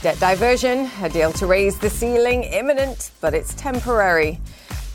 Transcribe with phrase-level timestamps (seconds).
[0.00, 4.38] Debt diversion, a deal to raise the ceiling imminent, but it's temporary.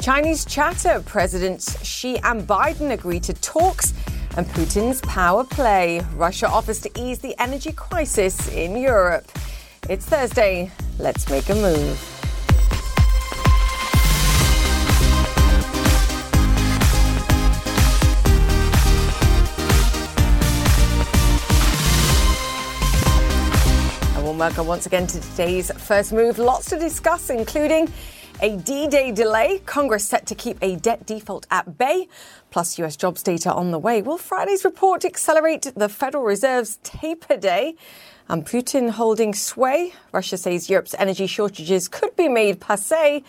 [0.01, 3.93] Chinese chatter, Presidents Xi and Biden agree to talks,
[4.37, 6.01] and Putin's power play.
[6.15, 9.29] Russia offers to ease the energy crisis in Europe.
[9.89, 10.71] It's Thursday.
[10.97, 12.12] Let's make a move.
[24.43, 26.37] Welcome once again to today's first move.
[26.37, 27.89] Lots to discuss, including
[28.41, 32.09] a D Day delay, Congress set to keep a debt default at bay,
[32.51, 34.01] plus US jobs data on the way.
[34.01, 37.75] Will Friday's report accelerate the Federal Reserve's taper day?
[38.27, 39.93] And Putin holding sway.
[40.11, 43.23] Russia says Europe's energy shortages could be made passe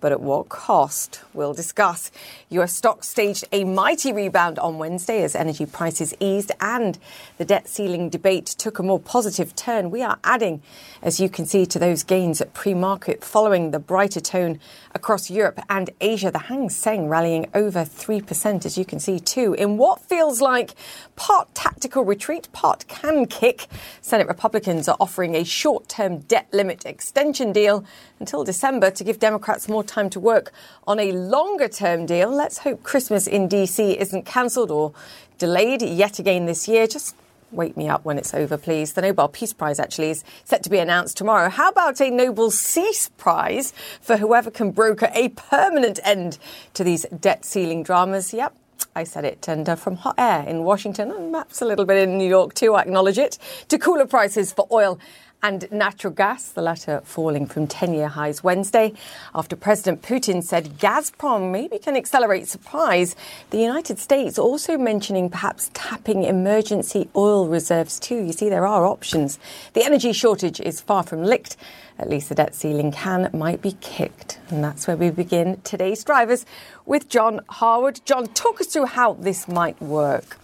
[0.00, 1.20] but at what cost?
[1.34, 2.10] We'll discuss.
[2.50, 6.98] US stocks staged a mighty rebound on Wednesday as energy prices eased and
[7.38, 9.90] the debt ceiling debate took a more positive turn.
[9.90, 10.62] We are adding,
[11.02, 14.58] as you can see, to those gains at pre market following the brighter tone
[14.94, 16.30] across Europe and Asia.
[16.30, 20.74] The Hang Seng rallying over 3%, as you can see, too, in what feels like
[21.16, 23.66] part tactical retreat, part can kick.
[24.00, 27.84] Senate Republicans are offering a short term debt limit extension deal
[28.18, 30.52] until December to give Democrats more time to work
[30.86, 32.30] on a longer term deal.
[32.30, 34.92] Let's hope Christmas in DC isn't cancelled or
[35.38, 36.86] delayed yet again this year.
[36.86, 37.16] Just
[37.52, 38.92] wake me up when it's over, please.
[38.92, 41.50] The Nobel Peace Prize actually is set to be announced tomorrow.
[41.50, 46.38] How about a Nobel Cease Prize for whoever can broker a permanent end
[46.74, 48.32] to these debt ceiling dramas?
[48.32, 48.54] Yep.
[48.94, 52.08] I said it, and uh, from hot air in Washington and perhaps a little bit
[52.08, 54.98] in New York too, I acknowledge it, to cooler prices for oil
[55.42, 58.92] and natural gas, the latter falling from 10 year highs Wednesday
[59.34, 63.16] after President Putin said Gazprom maybe can accelerate supplies.
[63.50, 68.22] The United States also mentioning perhaps tapping emergency oil reserves too.
[68.22, 69.38] You see, there are options.
[69.72, 71.56] The energy shortage is far from licked.
[71.98, 74.38] At least the debt ceiling can might be kicked.
[74.48, 76.46] And that's where we begin today's drivers
[76.86, 78.00] with John Harwood.
[78.04, 80.38] John, talk us through how this might work.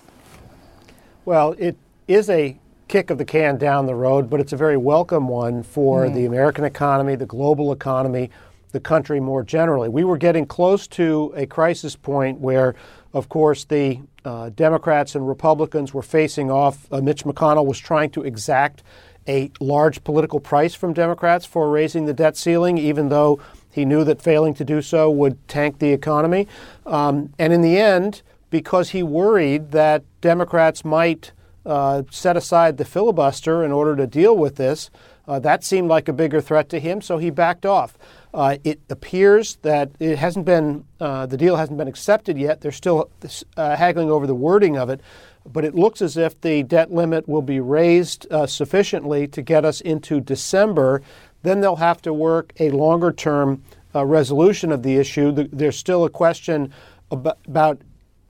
[1.24, 2.56] Well, it is a
[2.88, 6.14] kick of the can down the road, but it's a very welcome one for mm.
[6.14, 8.30] the American economy, the global economy,
[8.72, 9.88] the country more generally.
[9.88, 12.74] We were getting close to a crisis point where,
[13.12, 16.86] of course, the uh, Democrats and Republicans were facing off.
[16.92, 18.82] Uh, Mitch McConnell was trying to exact
[19.28, 24.04] a large political price from Democrats for raising the debt ceiling, even though he knew
[24.04, 26.46] that failing to do so would tank the economy.
[26.86, 31.32] Um, and in the end, because he worried that Democrats might
[31.66, 34.88] uh, set aside the filibuster in order to deal with this.
[35.26, 37.98] Uh, that seemed like a bigger threat to him, so he backed off.
[38.32, 42.60] Uh, it appears that it hasn't been uh, the deal hasn't been accepted yet.
[42.60, 43.10] They're still
[43.56, 45.00] uh, haggling over the wording of it,
[45.44, 49.80] but it looks as if the debt limit will be raised sufficiently to get us
[49.80, 51.02] into December.
[51.42, 55.32] Then they'll have to work a longer term resolution of the issue.
[55.32, 56.72] There's still a question
[57.10, 57.80] about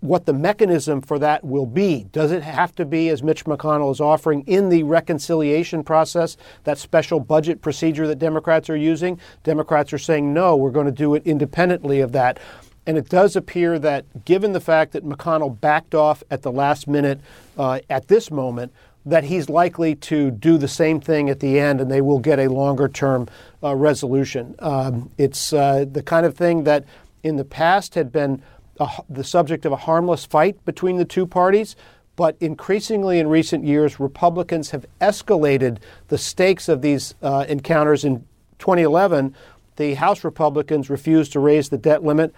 [0.00, 2.06] what the mechanism for that will be.
[2.12, 6.78] Does it have to be, as Mitch McConnell is offering, in the reconciliation process, that
[6.78, 9.18] special budget procedure that Democrats are using?
[9.42, 12.38] Democrats are saying, no, we're going to do it independently of that.
[12.86, 16.86] And it does appear that, given the fact that McConnell backed off at the last
[16.86, 17.20] minute
[17.58, 18.72] uh, at this moment,
[19.06, 22.40] that he's likely to do the same thing at the end and they will get
[22.40, 23.28] a longer term
[23.62, 24.54] uh, resolution.
[24.58, 26.84] Um, it's uh, the kind of thing that
[27.22, 28.42] in the past had been
[28.78, 31.76] a, the subject of a harmless fight between the two parties.
[32.17, 35.78] But increasingly in recent years, Republicans have escalated
[36.08, 38.05] the stakes of these uh, encounters.
[38.05, 38.20] In
[38.58, 39.34] 2011,
[39.76, 42.34] the House Republicans refused to raise the debt limit.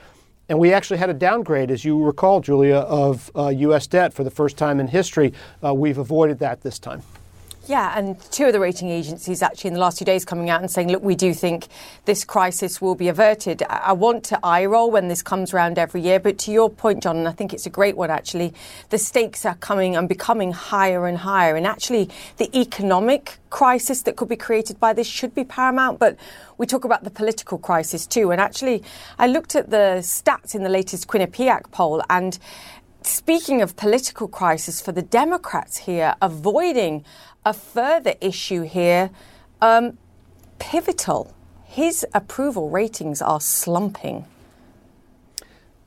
[0.49, 3.87] And we actually had a downgrade, as you recall, Julia, of uh, U.S.
[3.87, 5.33] debt for the first time in history.
[5.65, 7.03] Uh, we've avoided that this time.
[7.69, 10.63] Yeah, and two of the rating agencies actually in the last few days coming out
[10.63, 11.67] and saying, look, we do think
[12.07, 13.63] this crisis will be averted.
[13.69, 17.03] I want to eye roll when this comes around every year, but to your point,
[17.03, 18.55] John, and I think it's a great one actually,
[18.89, 21.57] the stakes are coming and becoming higher and higher.
[21.57, 26.17] And actually, the economic crisis that could be created by this should be paramount, but
[26.57, 28.31] we talk about the political crisis too.
[28.31, 28.83] And actually,
[29.19, 32.39] I looked at the stats in the latest Quinnipiac poll and
[33.03, 37.05] speaking of political crisis for the Democrats here, avoiding
[37.49, 39.09] a further issue here,
[39.63, 39.97] um,
[40.59, 41.35] pivotal.
[41.65, 44.27] His approval ratings are slumping.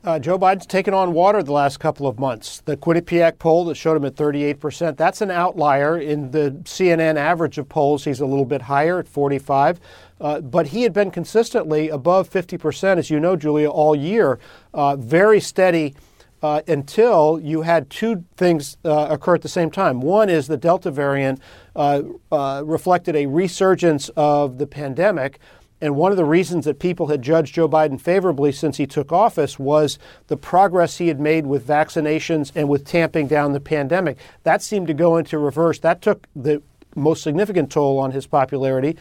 [0.04, 2.60] Uh, Joe Biden's taken on water the last couple of months.
[2.64, 5.96] The Quinnipiac poll that showed him at 38%, that's an outlier.
[5.96, 9.78] In the CNN average of polls, he's a little bit higher at 45.
[10.20, 14.40] Uh, but he had been consistently above 50%, as you know, Julia, all year.
[14.74, 15.94] Uh, very steady
[16.42, 20.00] uh, until you had two things uh, occur at the same time.
[20.00, 21.40] One is the Delta variant
[21.76, 25.38] uh, uh, reflected a resurgence of the pandemic.
[25.80, 29.10] And one of the reasons that people had judged Joe Biden favorably since he took
[29.10, 29.98] office was
[30.28, 34.16] the progress he had made with vaccinations and with tamping down the pandemic.
[34.44, 35.80] That seemed to go into reverse.
[35.80, 36.62] That took the
[36.94, 38.96] most significant toll on his popularity.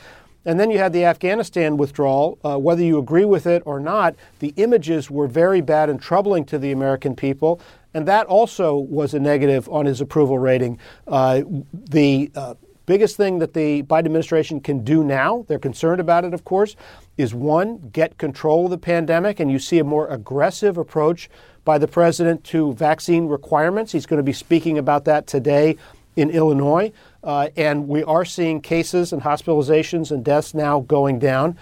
[0.45, 2.39] And then you had the Afghanistan withdrawal.
[2.43, 6.45] Uh, whether you agree with it or not, the images were very bad and troubling
[6.45, 7.61] to the American people.
[7.93, 10.79] And that also was a negative on his approval rating.
[11.07, 11.41] Uh,
[11.73, 12.55] the uh,
[12.85, 16.75] biggest thing that the Biden administration can do now, they're concerned about it, of course,
[17.17, 19.39] is one, get control of the pandemic.
[19.39, 21.29] And you see a more aggressive approach
[21.63, 23.91] by the president to vaccine requirements.
[23.91, 25.77] He's going to be speaking about that today
[26.15, 26.91] in Illinois.
[27.23, 31.57] Uh, and we are seeing cases and hospitalizations and deaths now going down.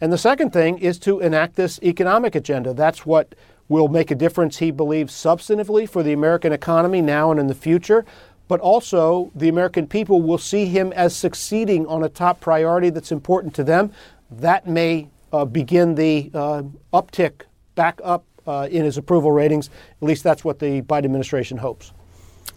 [0.00, 2.74] And the second thing is to enact this economic agenda.
[2.74, 3.34] That's what
[3.68, 7.54] will make a difference, he believes, substantively for the American economy now and in the
[7.54, 8.04] future.
[8.46, 13.12] But also, the American people will see him as succeeding on a top priority that's
[13.12, 13.92] important to them.
[14.30, 16.62] That may uh, begin the uh,
[16.92, 17.42] uptick
[17.74, 19.70] back up uh, in his approval ratings.
[20.02, 21.92] At least that's what the Biden administration hopes.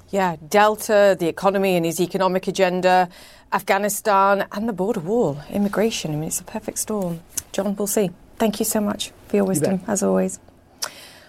[0.10, 3.10] Yeah, Delta, the economy and his economic agenda,
[3.52, 6.12] Afghanistan, and the border wall, immigration.
[6.12, 7.20] I mean, it's a perfect storm.
[7.52, 8.12] John, we'll see.
[8.38, 10.40] Thank you so much for your wisdom, as always.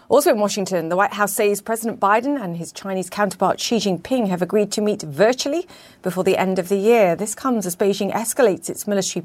[0.08, 4.28] Also in Washington, the White House says President Biden and his Chinese counterpart Xi Jinping
[4.28, 5.66] have agreed to meet virtually
[6.02, 7.14] before the end of the year.
[7.14, 9.22] This comes as Beijing escalates its military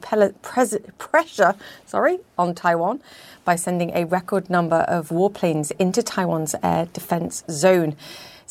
[0.98, 3.02] pressure sorry, on Taiwan
[3.46, 7.96] by sending a record number of warplanes into Taiwan's air defense zone.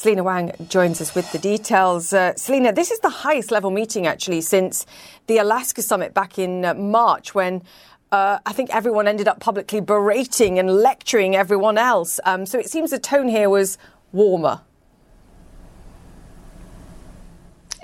[0.03, 2.13] Selina Wang joins us with the details.
[2.13, 4.85] Uh, Selina, this is the highest level meeting actually since
[5.29, 7.63] the Alaska summit back in uh, March when
[8.11, 12.19] uh, I think everyone ended up publicly berating and lecturing everyone else.
[12.25, 13.79] Um, so it seems the tone here was
[14.11, 14.63] warmer.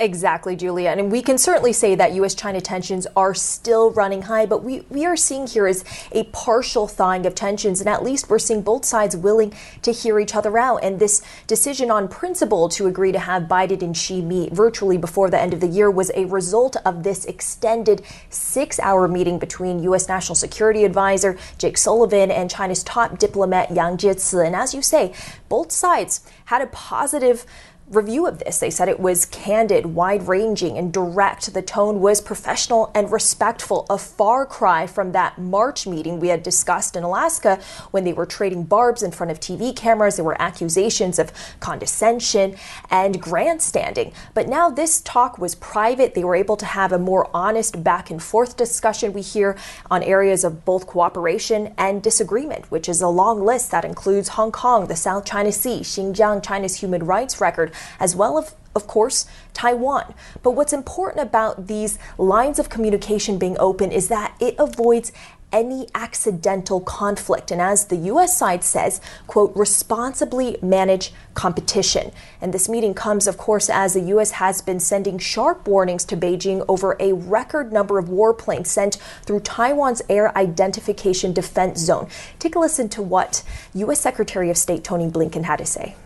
[0.00, 0.90] Exactly, Julia.
[0.90, 2.32] And we can certainly say that U.S.
[2.32, 6.86] China tensions are still running high, but we, we are seeing here is a partial
[6.86, 7.80] thawing of tensions.
[7.80, 9.52] And at least we're seeing both sides willing
[9.82, 10.84] to hear each other out.
[10.84, 15.30] And this decision on principle to agree to have Biden and Xi meet virtually before
[15.30, 19.82] the end of the year was a result of this extended six hour meeting between
[19.82, 20.06] U.S.
[20.08, 24.46] National Security Advisor Jake Sullivan and China's top diplomat Yang Jiechi.
[24.46, 25.12] And as you say,
[25.48, 27.44] both sides had a positive
[27.90, 28.58] review of this.
[28.58, 31.52] They said it was candid, wide ranging, and direct.
[31.54, 36.42] The tone was professional and respectful, a far cry from that March meeting we had
[36.42, 37.58] discussed in Alaska
[37.90, 40.16] when they were trading barbs in front of TV cameras.
[40.16, 42.56] There were accusations of condescension
[42.90, 44.12] and grandstanding.
[44.34, 46.14] But now this talk was private.
[46.14, 49.56] They were able to have a more honest back and forth discussion we hear
[49.90, 54.52] on areas of both cooperation and disagreement, which is a long list that includes Hong
[54.52, 59.26] Kong, the South China Sea, Xinjiang, China's human rights record, as well as of course,
[59.54, 60.14] Taiwan.
[60.42, 65.10] But what's important about these lines of communication being open is that it avoids
[65.52, 67.50] any accidental conflict.
[67.50, 72.12] And as the US side says quote responsibly manage competition.
[72.40, 76.16] And this meeting comes of course as the US has been sending sharp warnings to
[76.16, 82.08] Beijing over a record number of warplanes sent through Taiwan's air identification defense zone.
[82.38, 83.42] Take a listen to what
[83.74, 85.96] US Secretary of State Tony Blinken had to say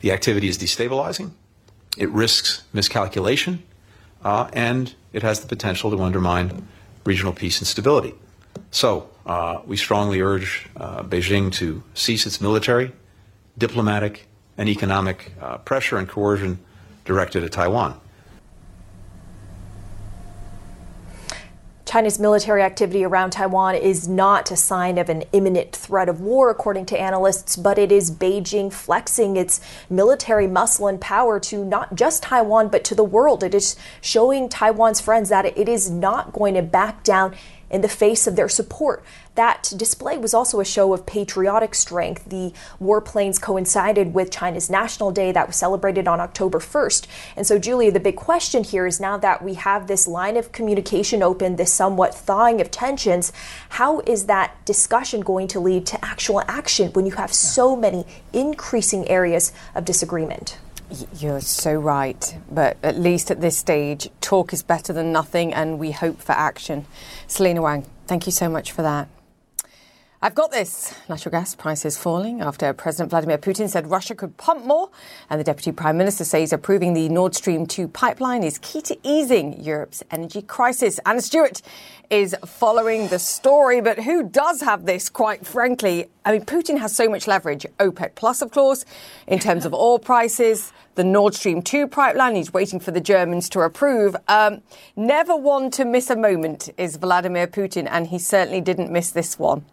[0.00, 1.30] the activity is destabilizing,
[1.96, 3.62] it risks miscalculation,
[4.24, 6.66] uh, and it has the potential to undermine
[7.04, 8.14] regional peace and stability.
[8.70, 12.92] So uh, we strongly urge uh, Beijing to cease its military,
[13.56, 14.26] diplomatic,
[14.56, 16.58] and economic uh, pressure and coercion
[17.04, 18.00] directed at Taiwan.
[21.88, 26.50] China's military activity around Taiwan is not a sign of an imminent threat of war,
[26.50, 31.94] according to analysts, but it is Beijing flexing its military muscle and power to not
[31.94, 33.42] just Taiwan, but to the world.
[33.42, 37.34] It is showing Taiwan's friends that it is not going to back down
[37.70, 39.02] in the face of their support.
[39.38, 42.24] That display was also a show of patriotic strength.
[42.24, 42.52] The
[42.82, 47.06] warplanes coincided with China's National Day that was celebrated on October 1st.
[47.36, 50.50] And so, Julia, the big question here is now that we have this line of
[50.50, 53.32] communication open, this somewhat thawing of tensions,
[53.68, 58.04] how is that discussion going to lead to actual action when you have so many
[58.32, 60.58] increasing areas of disagreement?
[61.16, 62.36] You're so right.
[62.50, 66.32] But at least at this stage, talk is better than nothing, and we hope for
[66.32, 66.86] action.
[67.28, 69.08] Selina Wang, thank you so much for that.
[70.20, 70.92] I've got this.
[71.08, 74.90] Natural gas prices falling after President Vladimir Putin said Russia could pump more,
[75.30, 78.98] and the Deputy Prime Minister says approving the Nord Stream 2 pipeline is key to
[79.04, 80.98] easing Europe's energy crisis.
[81.06, 81.62] Anna Stewart
[82.10, 86.08] is following the story, but who does have this, quite frankly?
[86.24, 87.64] I mean, Putin has so much leverage.
[87.78, 88.84] OPEC Plus, of course,
[89.28, 92.34] in terms of oil prices, the Nord Stream 2 pipeline.
[92.34, 94.16] He's waiting for the Germans to approve.
[94.26, 94.62] Um,
[94.96, 99.38] never one to miss a moment is Vladimir Putin, and he certainly didn't miss this
[99.38, 99.64] one.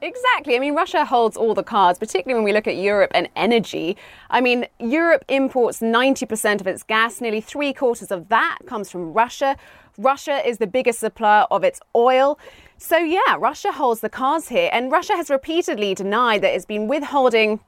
[0.00, 0.54] Exactly.
[0.54, 3.96] I mean, Russia holds all the cards, particularly when we look at Europe and energy.
[4.30, 7.20] I mean, Europe imports 90% of its gas.
[7.20, 9.56] Nearly three quarters of that comes from Russia.
[9.98, 12.38] Russia is the biggest supplier of its oil.
[12.76, 14.70] So, yeah, Russia holds the cards here.
[14.72, 17.58] And Russia has repeatedly denied that it's been withholding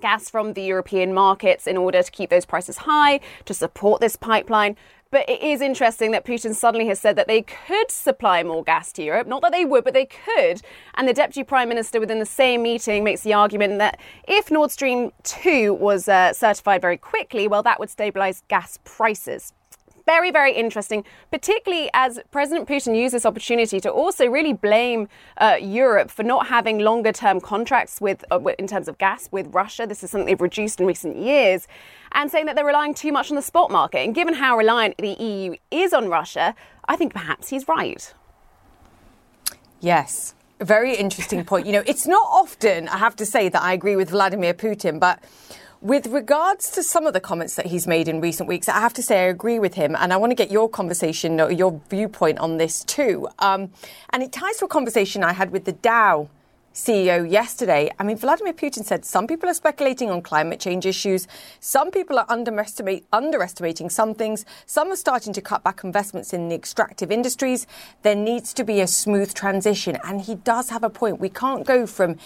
[0.00, 4.16] gas from the European markets in order to keep those prices high, to support this
[4.16, 4.76] pipeline.
[5.12, 8.92] But it is interesting that Putin suddenly has said that they could supply more gas
[8.92, 9.26] to Europe.
[9.26, 10.62] Not that they would, but they could.
[10.94, 13.98] And the deputy prime minister within the same meeting makes the argument that
[14.28, 19.52] if Nord Stream 2 was uh, certified very quickly, well, that would stabilize gas prices
[20.10, 25.56] very, very interesting, particularly as President Putin used this opportunity to also really blame uh,
[25.60, 29.86] Europe for not having longer term contracts with, uh, in terms of gas with Russia.
[29.86, 31.68] This is something they've reduced in recent years,
[32.10, 34.00] and saying that they're relying too much on the spot market.
[34.00, 36.56] And given how reliant the EU is on Russia,
[36.88, 38.12] I think perhaps he's right.
[39.78, 40.34] Yes.
[40.58, 41.66] A very interesting point.
[41.66, 44.98] You know, it's not often, I have to say, that I agree with Vladimir Putin,
[44.98, 45.22] but
[45.80, 48.92] with regards to some of the comments that he's made in recent weeks, I have
[48.94, 52.38] to say I agree with him, and I want to get your conversation, your viewpoint
[52.38, 53.28] on this too.
[53.38, 53.70] Um,
[54.10, 56.28] and it ties to a conversation I had with the Dow
[56.74, 57.90] CEO yesterday.
[57.98, 61.26] I mean, Vladimir Putin said some people are speculating on climate change issues,
[61.60, 66.54] some people are underestimating some things, some are starting to cut back investments in the
[66.54, 67.66] extractive industries.
[68.02, 71.20] There needs to be a smooth transition, and he does have a point.
[71.20, 72.18] We can't go from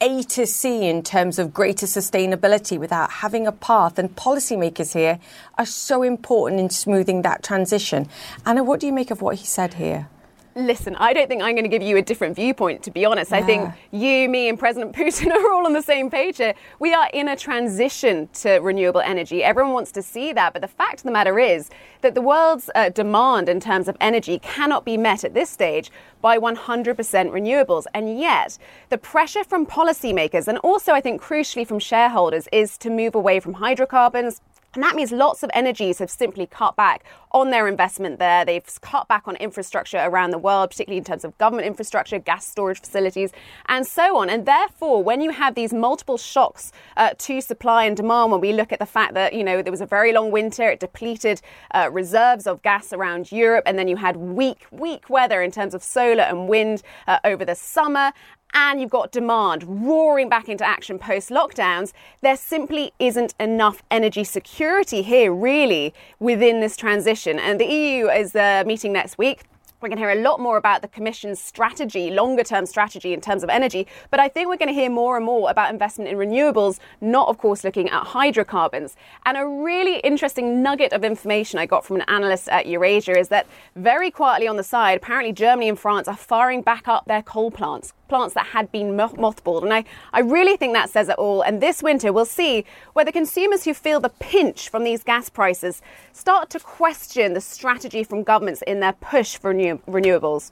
[0.00, 3.98] a to C in terms of greater sustainability without having a path.
[3.98, 5.18] And policymakers here
[5.58, 8.08] are so important in smoothing that transition.
[8.46, 10.08] Anna, what do you make of what he said here?
[10.56, 13.30] Listen, I don't think I'm going to give you a different viewpoint, to be honest.
[13.30, 13.38] Yeah.
[13.38, 16.54] I think you, me, and President Putin are all on the same page here.
[16.80, 19.44] We are in a transition to renewable energy.
[19.44, 20.52] Everyone wants to see that.
[20.52, 23.96] But the fact of the matter is that the world's uh, demand in terms of
[24.00, 27.84] energy cannot be met at this stage by 100% renewables.
[27.94, 32.90] And yet, the pressure from policymakers and also, I think, crucially from shareholders is to
[32.90, 34.40] move away from hydrocarbons
[34.74, 38.44] and that means lots of energies have simply cut back on their investment there.
[38.44, 42.46] They've cut back on infrastructure around the world, particularly in terms of government infrastructure, gas
[42.46, 43.30] storage facilities,
[43.66, 44.30] and so on.
[44.30, 48.52] And therefore, when you have these multiple shocks uh, to supply and demand, when we
[48.52, 51.40] look at the fact that, you know, there was a very long winter, it depleted
[51.74, 55.74] uh, reserves of gas around Europe, and then you had weak, weak weather in terms
[55.74, 58.12] of solar and wind uh, over the summer,
[58.54, 64.24] and you've got demand roaring back into action post lockdowns, there simply isn't enough energy
[64.24, 67.38] security here, really, within this transition.
[67.38, 69.42] And the EU is uh, meeting next week.
[69.80, 73.22] We're going to hear a lot more about the Commission's strategy, longer term strategy in
[73.22, 73.86] terms of energy.
[74.10, 77.28] But I think we're going to hear more and more about investment in renewables, not,
[77.28, 78.94] of course, looking at hydrocarbons.
[79.24, 83.28] And a really interesting nugget of information I got from an analyst at Eurasia is
[83.28, 87.22] that very quietly on the side, apparently Germany and France are firing back up their
[87.22, 89.62] coal plants plants that had been mothballed.
[89.62, 91.40] And I, I really think that says it all.
[91.40, 95.80] And this winter, we'll see whether consumers who feel the pinch from these gas prices
[96.12, 100.50] start to question the strategy from governments in their push for renew- renewables.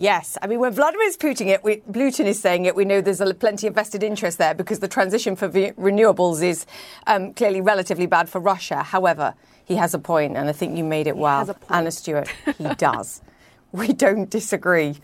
[0.00, 3.20] Yes, I mean when Vladimir Putin it, we, Putin is saying it, we know there's
[3.20, 6.66] a, plenty of vested interest there because the transition for v- renewables is
[7.08, 8.84] um, clearly relatively bad for Russia.
[8.84, 12.28] However, he has a point, and I think you made it he well, Anna Stewart.
[12.58, 13.22] He does.
[13.72, 14.96] we don't disagree,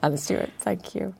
[0.00, 0.50] Anna Stewart.
[0.60, 1.14] Thank you.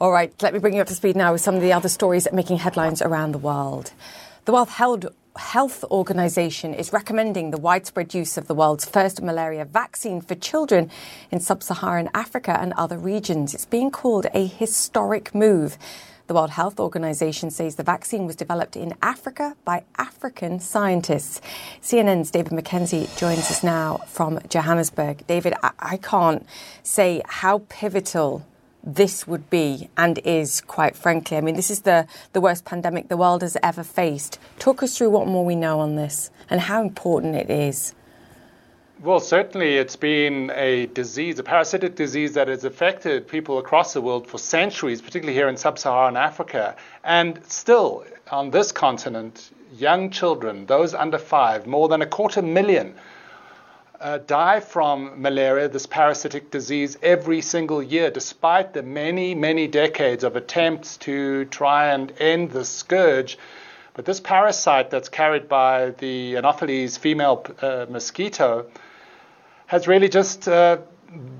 [0.00, 1.90] All right, let me bring you up to speed now with some of the other
[1.90, 3.92] stories making headlines around the world.
[4.46, 9.66] The World held Health Organization is recommending the widespread use of the world's first malaria
[9.66, 10.90] vaccine for children
[11.30, 13.52] in sub Saharan Africa and other regions.
[13.52, 15.76] It's being called a historic move.
[16.28, 21.42] The World Health Organization says the vaccine was developed in Africa by African scientists.
[21.82, 25.26] CNN's David McKenzie joins us now from Johannesburg.
[25.26, 26.46] David, I, I can't
[26.82, 28.46] say how pivotal
[28.82, 31.36] this would be and is, quite frankly.
[31.36, 34.38] I mean, this is the, the worst pandemic the world has ever faced.
[34.58, 37.94] Talk us through what more we know on this and how important it is.
[39.02, 44.00] Well, certainly it's been a disease, a parasitic disease that has affected people across the
[44.02, 46.76] world for centuries, particularly here in sub Saharan Africa.
[47.02, 52.94] And still, on this continent, young children, those under five, more than a quarter million,
[54.00, 60.24] uh, die from malaria, this parasitic disease, every single year, despite the many, many decades
[60.24, 63.38] of attempts to try and end the scourge.
[63.94, 68.66] But this parasite that's carried by the Anopheles female uh, mosquito
[69.66, 70.78] has really just uh,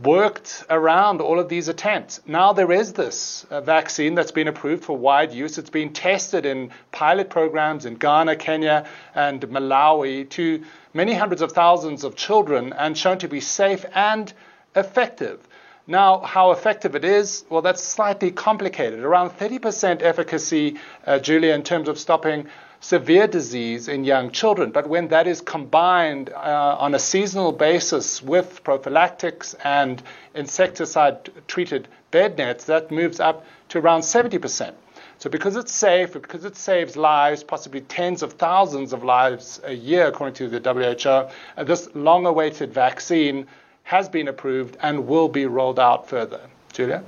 [0.02, 2.20] worked around all of these attempts.
[2.26, 5.58] Now there is this uh, vaccine that's been approved for wide use.
[5.58, 11.52] It's been tested in pilot programs in Ghana, Kenya, and Malawi to many hundreds of
[11.52, 14.32] thousands of children and shown to be safe and
[14.74, 15.46] effective.
[15.86, 19.00] Now, how effective it is, well, that's slightly complicated.
[19.00, 22.46] Around 30% efficacy, uh, Julia, in terms of stopping
[22.80, 24.70] severe disease in young children.
[24.70, 30.02] But when that is combined uh, on a seasonal basis with prophylactics and
[30.34, 34.72] insecticide treated bed nets, that moves up to around 70%.
[35.18, 39.74] So, because it's safe, because it saves lives, possibly tens of thousands of lives a
[39.74, 41.28] year, according to the WHO,
[41.60, 43.46] uh, this long awaited vaccine
[43.82, 46.40] has been approved and will be rolled out further.
[46.72, 47.04] Julia?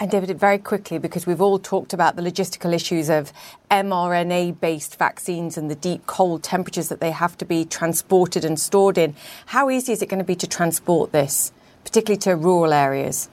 [0.00, 3.34] And David, very quickly, because we've all talked about the logistical issues of
[3.70, 8.58] mRNA based vaccines and the deep cold temperatures that they have to be transported and
[8.58, 9.14] stored in.
[9.44, 11.52] How easy is it going to be to transport this,
[11.84, 13.28] particularly to rural areas?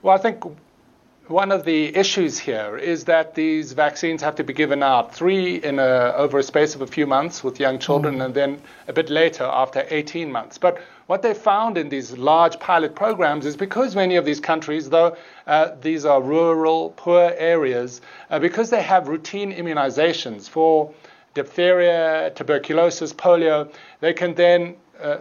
[0.00, 0.42] Well, I think
[1.26, 5.56] one of the issues here is that these vaccines have to be given out three
[5.56, 8.24] in a, over a space of a few months with young children, mm.
[8.24, 10.56] and then a bit later after 18 months.
[10.56, 14.90] But what they found in these large pilot programs is because many of these countries,
[14.90, 20.92] though uh, these are rural, poor areas, uh, because they have routine immunizations for
[21.32, 25.16] diphtheria, tuberculosis, polio, they can then uh,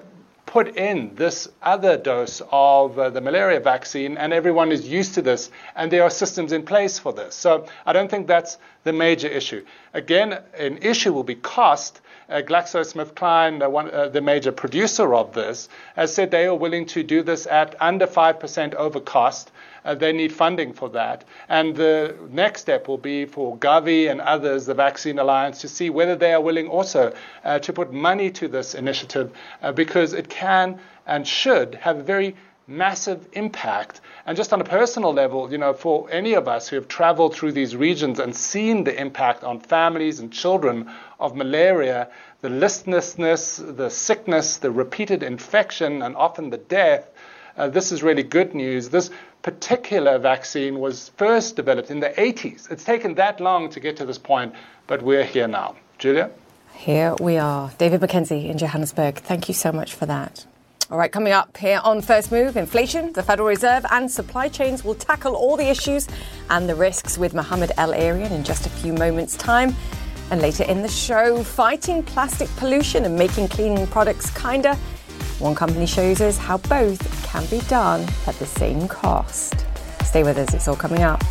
[0.46, 5.22] put in this other dose of uh, the malaria vaccine, and everyone is used to
[5.22, 7.34] this, and there are systems in place for this.
[7.34, 9.64] So I don't think that's the major issue.
[9.94, 12.02] Again, an issue will be cost.
[12.30, 17.04] Uh, GlaxoSmithKline, one, uh, the major producer of this, has said they are willing to
[17.04, 19.52] do this at under 5% over cost
[19.88, 21.24] uh, they need funding for that.
[21.48, 25.90] And the next step will be for Gavi and others, the Vaccine Alliance, to see
[25.90, 27.14] whether they are willing also
[27.46, 32.04] uh, to put money to this initiative uh, because it can and should have a
[32.04, 32.36] very
[32.68, 34.02] massive impact.
[34.28, 37.34] And just on a personal level, you know, for any of us who have traveled
[37.34, 42.10] through these regions and seen the impact on families and children of malaria,
[42.42, 47.10] the listlessness, the sickness, the repeated infection, and often the death,
[47.56, 48.90] uh, this is really good news.
[48.90, 49.10] This
[49.44, 52.70] particular vaccine was first developed in the 80s.
[52.70, 54.54] It's taken that long to get to this point,
[54.88, 55.78] but we're here now.
[56.00, 56.32] Julia?
[56.74, 57.72] Here we are.
[57.78, 59.16] David McKenzie in Johannesburg.
[59.16, 60.46] Thank you so much for that.
[60.90, 64.86] All right, coming up here on First Move, inflation, the Federal Reserve, and supply chains
[64.86, 66.08] will tackle all the issues
[66.50, 69.76] and the risks with Mohammed El-Erian in just a few moments' time.
[70.32, 74.78] And later in the show, fighting plastic pollution and making cleaning products kinder
[75.40, 79.68] one company shows us how both can be done at the same cost.
[80.04, 81.24] Stay with us, it's all coming up.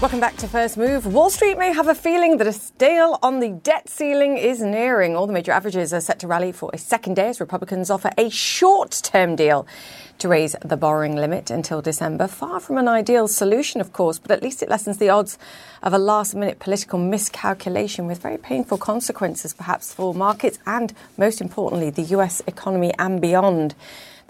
[0.00, 1.04] Welcome back to First Move.
[1.04, 5.14] Wall Street may have a feeling that a deal on the debt ceiling is nearing.
[5.14, 8.10] All the major averages are set to rally for a second day as Republicans offer
[8.16, 9.66] a short term deal
[10.16, 12.28] to raise the borrowing limit until December.
[12.28, 15.36] Far from an ideal solution, of course, but at least it lessens the odds
[15.82, 21.42] of a last minute political miscalculation with very painful consequences, perhaps, for markets and, most
[21.42, 23.74] importantly, the US economy and beyond.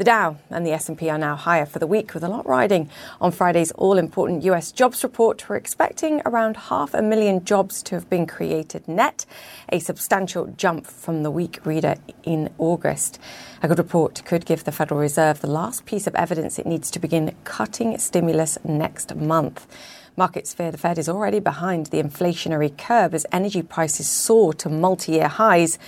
[0.00, 2.88] The Dow and the S&P are now higher for the week with a lot riding
[3.20, 5.46] on Friday's all-important US jobs report.
[5.46, 9.26] We're expecting around half a million jobs to have been created net,
[9.68, 13.18] a substantial jump from the weak reader in August.
[13.62, 16.90] A good report could give the Federal Reserve the last piece of evidence it needs
[16.92, 19.66] to begin cutting stimulus next month.
[20.16, 24.70] Markets fear the Fed is already behind the inflationary curve as energy prices soar to
[24.70, 25.78] multi year highs.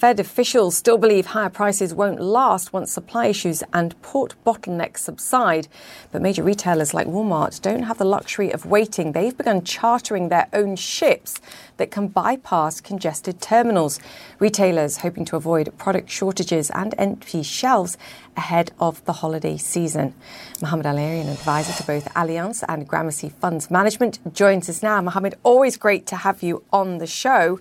[0.00, 5.68] Fed officials still believe higher prices won't last once supply issues and port bottlenecks subside.
[6.10, 9.12] But major retailers like Walmart don't have the luxury of waiting.
[9.12, 11.38] They've begun chartering their own ships
[11.76, 14.00] that can bypass congested terminals.
[14.38, 17.98] Retailers hoping to avoid product shortages and empty shelves
[18.38, 20.14] ahead of the holiday season.
[20.62, 25.02] Mohammed El-Erian, advisor to both Allianz and Gramercy Funds Management, joins us now.
[25.02, 27.58] Mohammed, always great to have you on the show.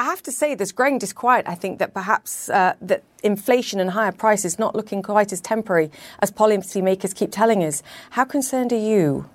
[0.00, 1.44] I have to say, there's growing disquiet.
[1.46, 5.90] I think that perhaps uh, that inflation and higher prices not looking quite as temporary
[6.20, 7.82] as policymakers keep telling us.
[8.08, 9.28] How concerned are you?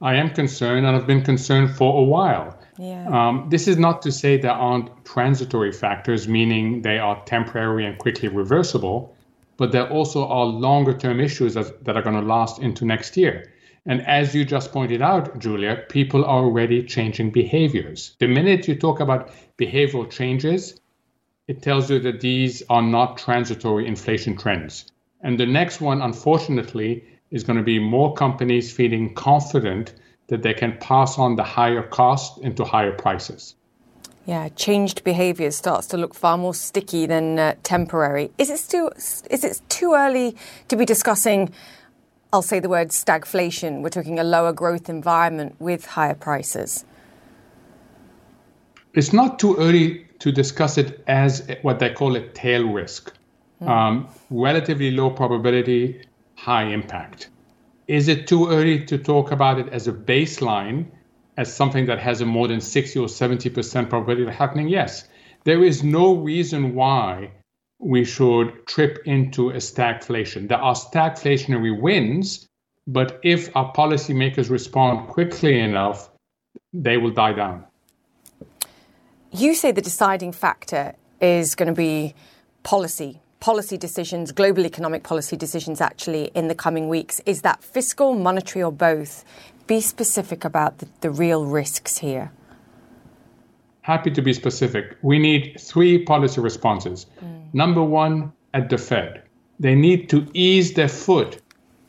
[0.00, 2.58] I am concerned, and I've been concerned for a while.
[2.78, 3.06] Yeah.
[3.06, 7.98] Um, this is not to say there aren't transitory factors, meaning they are temporary and
[7.98, 9.14] quickly reversible,
[9.58, 13.18] but there also are longer term issues that, that are going to last into next
[13.18, 13.52] year.
[13.90, 18.14] And as you just pointed out, Julia, people are already changing behaviors.
[18.20, 20.80] The minute you talk about behavioral changes,
[21.48, 24.92] it tells you that these are not transitory inflation trends.
[25.22, 29.94] And the next one, unfortunately, is going to be more companies feeling confident
[30.28, 33.56] that they can pass on the higher cost into higher prices.
[34.24, 38.30] Yeah, changed behaviour starts to look far more sticky than uh, temporary.
[38.38, 40.36] Is it still is it too early
[40.68, 41.52] to be discussing
[42.32, 43.82] I'll say the word stagflation.
[43.82, 46.84] We're talking a lower growth environment with higher prices.
[48.94, 53.12] It's not too early to discuss it as what they call a tail risk.
[53.60, 53.68] Mm.
[53.68, 56.02] Um, relatively low probability,
[56.36, 57.30] high impact.
[57.88, 60.86] Is it too early to talk about it as a baseline,
[61.36, 64.68] as something that has a more than 60 or 70% probability of happening?
[64.68, 65.08] Yes.
[65.44, 67.32] There is no reason why
[67.80, 70.48] we should trip into a stagflation.
[70.48, 72.46] There are stagflationary wins,
[72.86, 76.10] but if our policymakers respond quickly enough,
[76.72, 77.64] they will die down.
[79.32, 82.14] You say the deciding factor is going to be
[82.62, 87.20] policy, policy decisions, global economic policy decisions actually in the coming weeks.
[87.24, 89.24] Is that fiscal, monetary, or both?
[89.66, 92.32] Be specific about the, the real risks here
[93.92, 94.84] happy to be specific.
[95.02, 97.06] We need three policy responses.
[97.24, 97.54] Mm.
[97.62, 99.22] Number one, at the Fed,
[99.58, 101.32] they need to ease their foot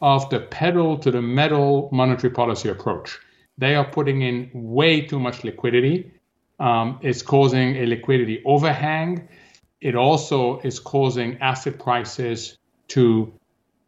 [0.02, 3.20] off the pedal to the metal monetary policy approach.
[3.58, 6.12] They are putting in way too much liquidity.
[6.60, 9.28] Um, it's causing a liquidity overhang.
[9.90, 12.58] It also is causing asset prices
[12.90, 13.32] to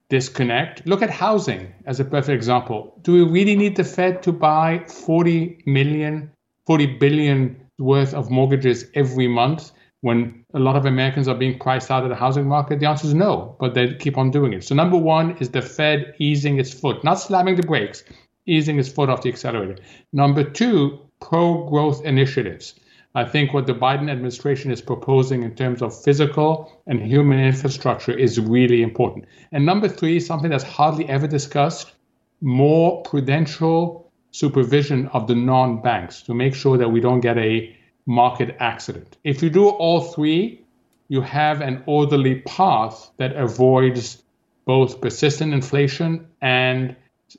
[0.09, 0.85] disconnect.
[0.85, 2.79] Look at housing as a perfect example.
[3.01, 6.31] Do we really need the Fed to buy 40 million,
[6.67, 11.89] 40 billion worth of mortgages every month when a lot of Americans are being priced
[11.89, 12.79] out of the housing market?
[12.79, 14.63] The answer is no, but they keep on doing it.
[14.63, 18.03] So, number one is the Fed easing its foot, not slamming the brakes,
[18.45, 19.77] easing its foot off the accelerator.
[20.11, 22.75] Number two, pro growth initiatives.
[23.15, 28.11] I think what the Biden administration is proposing in terms of physical and human infrastructure
[28.11, 29.25] is really important.
[29.51, 31.93] And number three, something that's hardly ever discussed
[32.41, 34.02] more prudential
[34.33, 37.73] supervision of the non banks to make sure that we don't get a
[38.05, 39.17] market accident.
[39.23, 40.59] If you do all three,
[41.07, 44.21] you have an orderly path that avoids
[44.65, 46.95] both persistent inflation and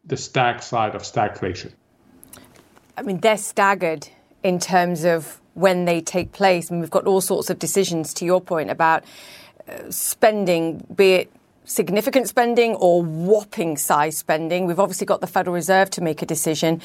[0.06, 1.72] the stag side of stagflation.
[2.96, 4.08] I mean, they're staggered
[4.42, 6.70] in terms of when they take place.
[6.70, 9.04] and we've got all sorts of decisions, to your point, about
[9.68, 11.32] uh, spending, be it
[11.64, 14.66] significant spending or whopping size spending.
[14.66, 16.80] We've obviously got the Federal Reserve to make a decision.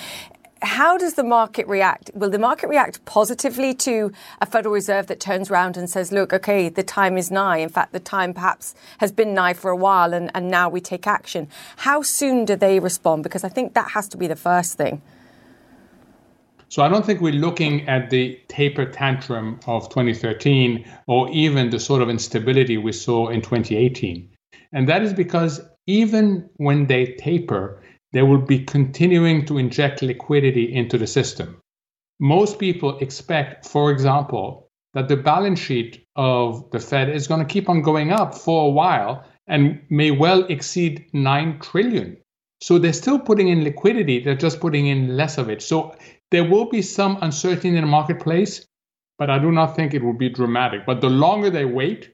[0.62, 2.12] How does the market react?
[2.14, 4.12] Will the market react positively to
[4.42, 7.58] a Federal Reserve that turns around and says, look, okay, the time is nigh.
[7.58, 10.82] In fact, the time perhaps has been nigh for a while and, and now we
[10.82, 11.48] take action.
[11.78, 13.24] How soon do they respond?
[13.24, 15.02] Because I think that has to be the first thing.
[16.68, 21.80] So I don't think we're looking at the taper tantrum of 2013 or even the
[21.80, 24.29] sort of instability we saw in 2018.
[24.72, 27.82] And that is because even when they taper,
[28.14, 31.60] they will be continuing to inject liquidity into the system.
[32.20, 37.54] Most people expect, for example, that the balance sheet of the Fed is going to
[37.54, 42.18] keep on going up for a while and may well exceed 9 trillion.
[42.62, 45.62] So they're still putting in liquidity, they're just putting in less of it.
[45.62, 45.96] So
[46.32, 48.66] there will be some uncertainty in the marketplace,
[49.18, 50.86] but I do not think it will be dramatic.
[50.86, 52.12] But the longer they wait,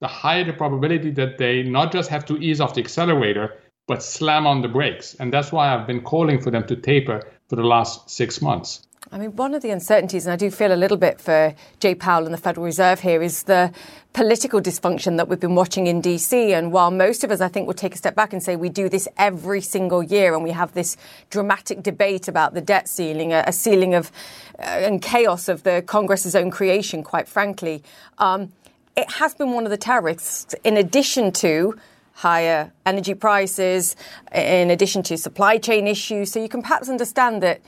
[0.00, 4.02] the higher the probability that they not just have to ease off the accelerator, but
[4.02, 5.14] slam on the brakes.
[5.14, 8.86] And that's why I've been calling for them to taper for the last six months.
[9.10, 11.94] I mean, one of the uncertainties, and I do feel a little bit for Jay
[11.94, 13.72] Powell and the Federal Reserve here, is the
[14.12, 16.32] political dysfunction that we've been watching in DC.
[16.50, 18.68] And while most of us, I think, will take a step back and say we
[18.68, 20.98] do this every single year, and we have this
[21.30, 24.12] dramatic debate about the debt ceiling, a, ceiling of
[24.58, 27.82] uh, and chaos of the Congress's own creation, quite frankly,
[28.18, 28.52] um,
[28.98, 31.76] it has been one of the tariffs, in addition to
[32.14, 33.94] higher energy prices,
[34.34, 36.32] in addition to supply chain issues.
[36.32, 37.60] So you can perhaps understand that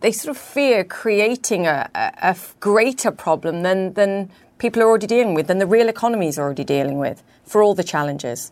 [0.00, 5.06] they sort of fear creating a, a, a greater problem than, than people are already
[5.06, 8.50] dealing with, than the real economy is already dealing with for all the challenges.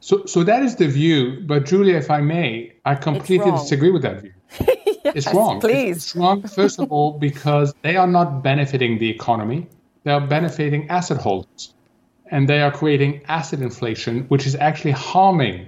[0.00, 1.44] So, so that is the view.
[1.46, 4.32] But Julia, if I may, I completely disagree with that view.
[5.04, 5.60] yes, it's wrong.
[5.60, 5.96] Please.
[5.98, 9.68] It's wrong, first of all, because they are not benefiting the economy.
[10.04, 11.74] They are benefiting asset holders.
[12.30, 15.66] And they are creating asset inflation, which is actually harming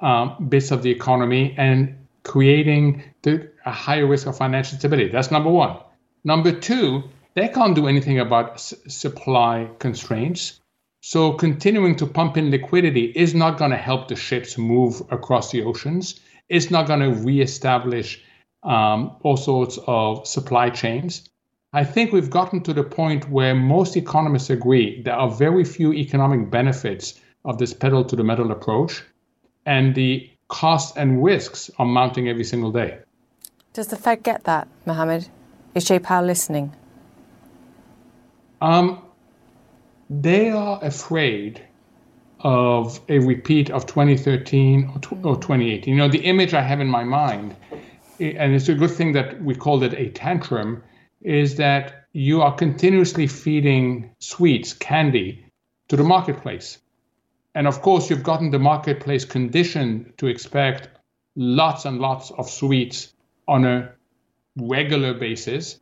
[0.00, 5.10] um, bits of the economy and creating the, a higher risk of financial stability.
[5.10, 5.78] That's number one.
[6.24, 10.60] Number two, they can't do anything about s- supply constraints.
[11.00, 15.50] So continuing to pump in liquidity is not going to help the ships move across
[15.50, 16.20] the oceans.
[16.48, 18.22] It's not going to reestablish
[18.62, 21.28] um, all sorts of supply chains.
[21.72, 25.92] I think we've gotten to the point where most economists agree there are very few
[25.92, 29.02] economic benefits of this pedal to the metal approach,
[29.66, 32.98] and the costs and risks are mounting every single day.
[33.72, 35.28] Does the Fed get that, Mohammed?
[35.74, 36.74] Is Jay Powell listening?
[38.60, 39.02] Um,
[40.08, 41.62] they are afraid
[42.40, 45.92] of a repeat of 2013 or, tw- or 2018.
[45.92, 47.56] You know, the image I have in my mind,
[48.18, 50.82] and it's a good thing that we called it a tantrum,
[51.22, 55.44] is that you are continuously feeding sweets, candy
[55.88, 56.78] to the marketplace.
[57.54, 60.88] And of course, you've gotten the marketplace conditioned to expect
[61.36, 63.14] lots and lots of sweets
[63.48, 63.92] on a
[64.56, 65.80] regular basis.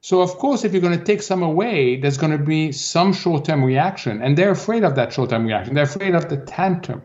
[0.00, 3.12] So, of course, if you're going to take some away, there's going to be some
[3.12, 4.22] short term reaction.
[4.22, 5.74] And they're afraid of that short term reaction.
[5.74, 7.02] They're afraid of the tantrum.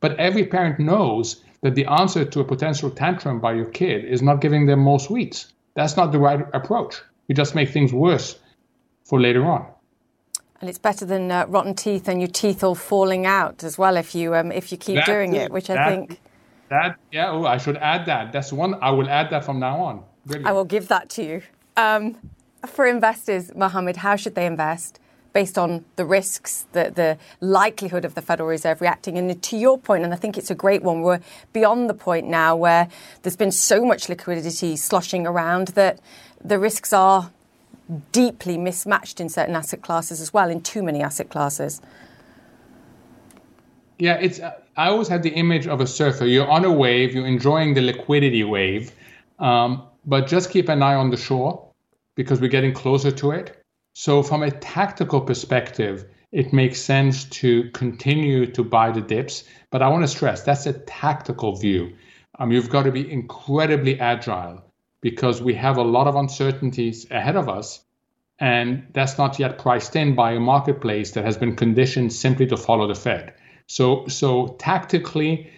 [0.00, 4.20] But every parent knows that the answer to a potential tantrum by your kid is
[4.20, 5.51] not giving them more sweets.
[5.74, 7.00] That's not the right approach.
[7.28, 8.38] You just make things worse
[9.04, 9.66] for later on.
[10.60, 13.96] And it's better than uh, rotten teeth and your teeth all falling out as well
[13.96, 16.20] if you um, if you keep That doing it, which I think
[16.68, 18.32] That yeah, oh, I should add that.
[18.32, 18.74] That's one.
[18.80, 20.04] I will add that from now on.
[20.24, 20.48] Brilliant.
[20.48, 21.42] I will give that to you.
[21.76, 22.16] Um,
[22.66, 25.00] for investors, Mohammed, how should they invest
[25.32, 29.18] based on the risks, the, the likelihood of the Federal Reserve reacting?
[29.18, 31.20] And to your point, and I think it's a great one, we're
[31.52, 32.88] beyond the point now where
[33.22, 36.00] there's been so much liquidity sloshing around that
[36.44, 37.30] the risks are
[38.12, 41.80] deeply mismatched in certain asset classes as well, in too many asset classes.
[43.98, 44.40] Yeah, it's.
[44.40, 46.24] uh, I always have the image of a surfer.
[46.24, 47.14] You're on a wave.
[47.14, 48.92] You're enjoying the liquidity wave,
[49.38, 51.68] um, but just keep an eye on the shore
[52.14, 53.61] because we're getting closer to it.
[53.94, 59.44] So, from a tactical perspective, it makes sense to continue to buy the dips.
[59.70, 61.92] But I want to stress that's a tactical view.
[62.38, 64.64] Um, you've got to be incredibly agile
[65.02, 67.84] because we have a lot of uncertainties ahead of us.
[68.38, 72.56] And that's not yet priced in by a marketplace that has been conditioned simply to
[72.56, 73.34] follow the Fed.
[73.66, 75.50] So, so tactically,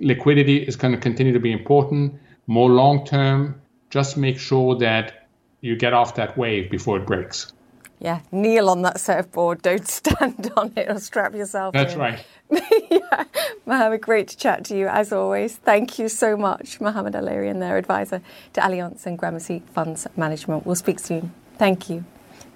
[0.00, 2.14] liquidity is going to continue to be important.
[2.46, 5.25] More long term, just make sure that
[5.60, 7.52] you get off that wave before it breaks.
[7.98, 11.98] Yeah, kneel on that surfboard, don't stand on it or strap yourself That's in.
[11.98, 12.24] right.
[12.90, 13.24] yeah.
[13.64, 15.56] Mohammed, great to chat to you as always.
[15.56, 18.20] Thank you so much, Mohammed El-Erian, their advisor
[18.52, 20.66] to Allianz and Gramercy Funds Management.
[20.66, 21.32] We'll speak soon.
[21.58, 22.04] Thank you.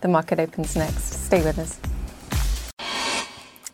[0.02, 1.26] The market opens next.
[1.26, 1.80] Stay with us.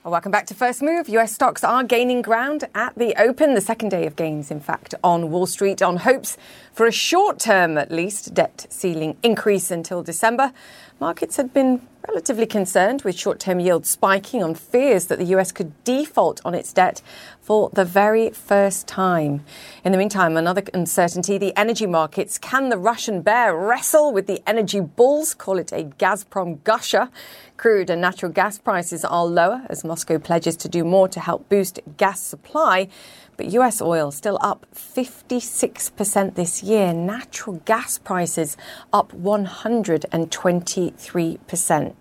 [0.06, 1.08] Welcome back to First Move.
[1.08, 4.94] US stocks are gaining ground at the open, the second day of gains, in fact,
[5.02, 6.36] on Wall Street, on hopes
[6.72, 10.52] for a short term, at least, debt ceiling increase until December.
[11.00, 15.52] Markets had been relatively concerned with short term yields spiking on fears that the US
[15.52, 17.02] could default on its debt
[17.40, 19.44] for the very first time.
[19.84, 22.38] In the meantime, another uncertainty the energy markets.
[22.38, 25.34] Can the Russian bear wrestle with the energy bulls?
[25.34, 27.08] Call it a Gazprom gusher.
[27.56, 31.48] Crude and natural gas prices are lower as Moscow pledges to do more to help
[31.48, 32.88] boost gas supply.
[33.36, 36.92] But US oil still up 56% this year.
[36.92, 38.56] Natural gas prices
[38.92, 41.95] up 123%.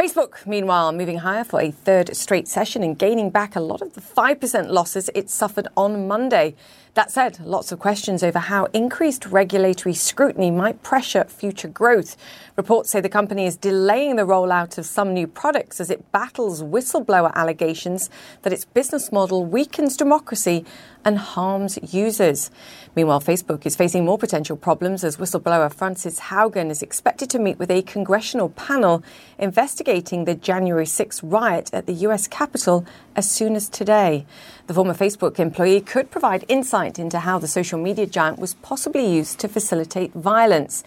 [0.00, 3.92] Facebook, meanwhile, moving higher for a third straight session and gaining back a lot of
[3.92, 6.54] the 5% losses it suffered on Monday.
[6.94, 12.16] That said, lots of questions over how increased regulatory scrutiny might pressure future growth.
[12.56, 16.64] Reports say the company is delaying the rollout of some new products as it battles
[16.64, 18.10] whistleblower allegations
[18.42, 20.64] that its business model weakens democracy
[21.04, 22.50] and harms users.
[22.96, 27.58] Meanwhile, Facebook is facing more potential problems as whistleblower Frances Haugen is expected to meet
[27.58, 29.02] with a congressional panel
[29.38, 32.84] investigating the January 6 riot at the US Capitol
[33.20, 34.24] as soon as today.
[34.66, 39.06] The former Facebook employee could provide insight into how the social media giant was possibly
[39.06, 40.82] used to facilitate violence.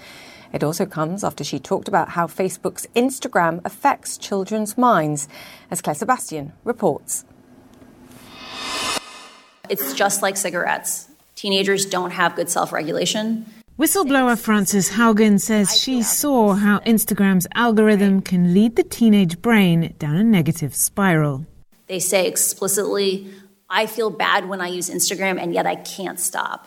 [0.52, 5.28] It also comes after she talked about how Facebook's Instagram affects children's minds,
[5.69, 7.24] as Clare Sebastian reports.
[9.69, 11.10] It's just like cigarettes.
[11.36, 13.46] Teenagers don't have good self regulation.
[13.78, 20.15] Whistleblower Frances Haugen says she saw how Instagram's algorithm can lead the teenage brain down
[20.15, 21.46] a negative spiral.
[21.93, 23.32] They say explicitly,
[23.69, 26.65] I feel bad when I use Instagram, and yet I can't stop.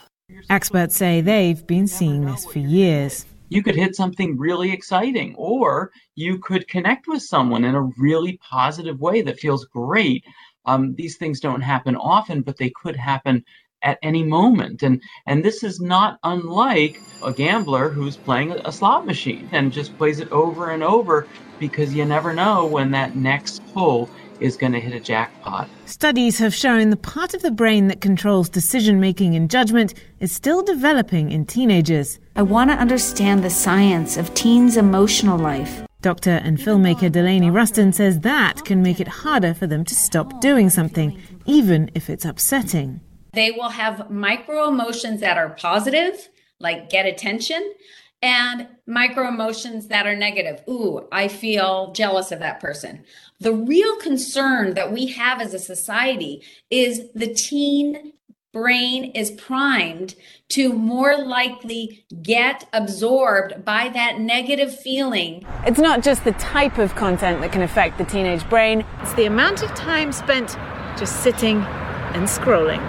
[0.49, 3.27] Experts say they've been seeing this for years.
[3.49, 8.39] You could hit something really exciting, or you could connect with someone in a really
[8.41, 10.25] positive way that feels great.
[10.65, 13.45] Um, these things don't happen often, but they could happen
[13.83, 14.85] at any moment.
[14.85, 19.99] And and this is not unlike a gambler who's playing a slot machine and just
[19.99, 21.27] plays it over and over
[21.59, 24.09] because you never know when that next pull
[24.41, 25.69] is going to hit a jackpot.
[25.85, 30.33] Studies have shown the part of the brain that controls decision making and judgment is
[30.33, 32.19] still developing in teenagers.
[32.35, 35.83] I want to understand the science of teens' emotional life.
[36.03, 40.41] Doctor and filmmaker Delaney Ruston says that can make it harder for them to stop
[40.41, 43.01] doing something, even if it's upsetting.
[43.33, 46.29] They will have micro emotions that are positive,
[46.61, 47.75] like get attention,
[48.23, 50.63] and micro emotions that are negative.
[50.69, 53.05] Ooh, I feel jealous of that person.
[53.39, 58.15] The real concern that we have as a society is the teen
[58.51, 60.15] brain is primed
[60.49, 65.45] to more likely get absorbed by that negative feeling.
[65.67, 69.27] It's not just the type of content that can affect the teenage brain, it's the
[69.27, 70.57] amount of time spent
[70.97, 72.81] just sitting and scrolling.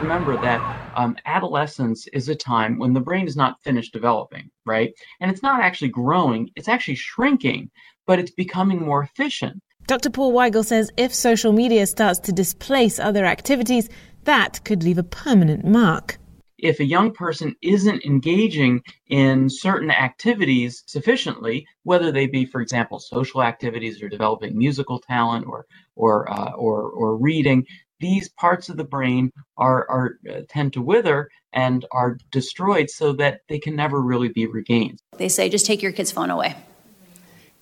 [0.00, 4.94] Remember that um, adolescence is a time when the brain is not finished developing, right?
[5.20, 7.70] And it's not actually growing, it's actually shrinking,
[8.06, 9.62] but it's becoming more efficient.
[9.86, 10.10] Dr.
[10.10, 13.88] Paul Weigle says if social media starts to displace other activities,
[14.24, 16.18] that could leave a permanent mark.
[16.58, 23.00] If a young person isn't engaging in certain activities sufficiently, whether they be, for example,
[23.00, 27.66] social activities or developing musical talent or or uh, or, or reading,
[27.98, 33.12] these parts of the brain are, are uh, tend to wither and are destroyed so
[33.14, 35.00] that they can never really be regained.
[35.18, 36.54] They say just take your kid's phone away.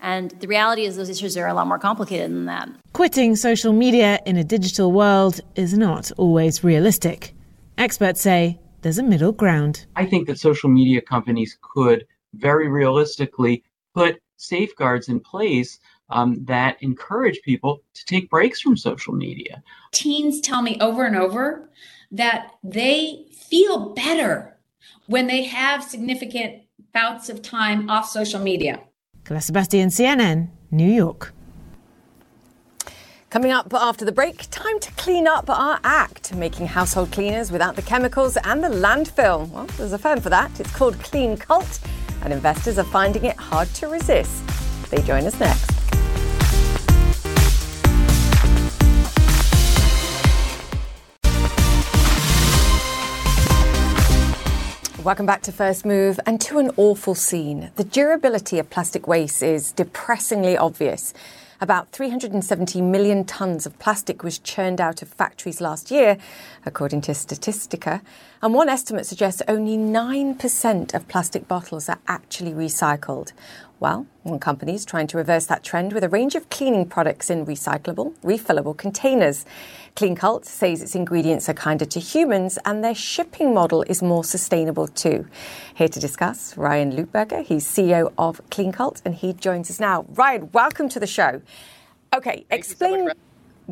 [0.00, 2.68] And the reality is, those issues are a lot more complicated than that.
[2.92, 7.34] Quitting social media in a digital world is not always realistic.
[7.78, 9.86] Experts say there's a middle ground.
[9.96, 13.62] I think that social media companies could very realistically
[13.94, 19.62] put safeguards in place um, that encourage people to take breaks from social media.
[19.92, 21.70] Teens tell me over and over
[22.10, 24.56] that they feel better
[25.06, 28.80] when they have significant bouts of time off social media.
[29.30, 31.32] Clare Sebastian, CNN, New York.
[33.30, 37.76] Coming up after the break, time to clean up our act, making household cleaners without
[37.76, 39.48] the chemicals and the landfill.
[39.50, 40.58] Well, there's a firm for that.
[40.58, 41.78] It's called Clean Cult,
[42.24, 44.42] and investors are finding it hard to resist.
[44.90, 45.79] They join us next.
[55.04, 57.70] Welcome back to First Move and to an awful scene.
[57.76, 61.14] The durability of plastic waste is depressingly obvious.
[61.58, 66.18] About 370 million tonnes of plastic was churned out of factories last year,
[66.66, 68.02] according to Statistica.
[68.42, 73.32] And one estimate suggests only 9% of plastic bottles are actually recycled.
[73.80, 77.30] Well, one company is trying to reverse that trend with a range of cleaning products
[77.30, 79.46] in recyclable, refillable containers.
[79.96, 84.22] Clean Cult says its ingredients are kinder to humans and their shipping model is more
[84.22, 85.26] sustainable too.
[85.74, 87.42] Here to discuss, Ryan Lupberger.
[87.42, 90.04] He's CEO of Clean Cult and he joins us now.
[90.10, 91.40] Ryan, welcome to the show.
[92.14, 93.08] Okay, Thank explain.
[93.08, 93.14] So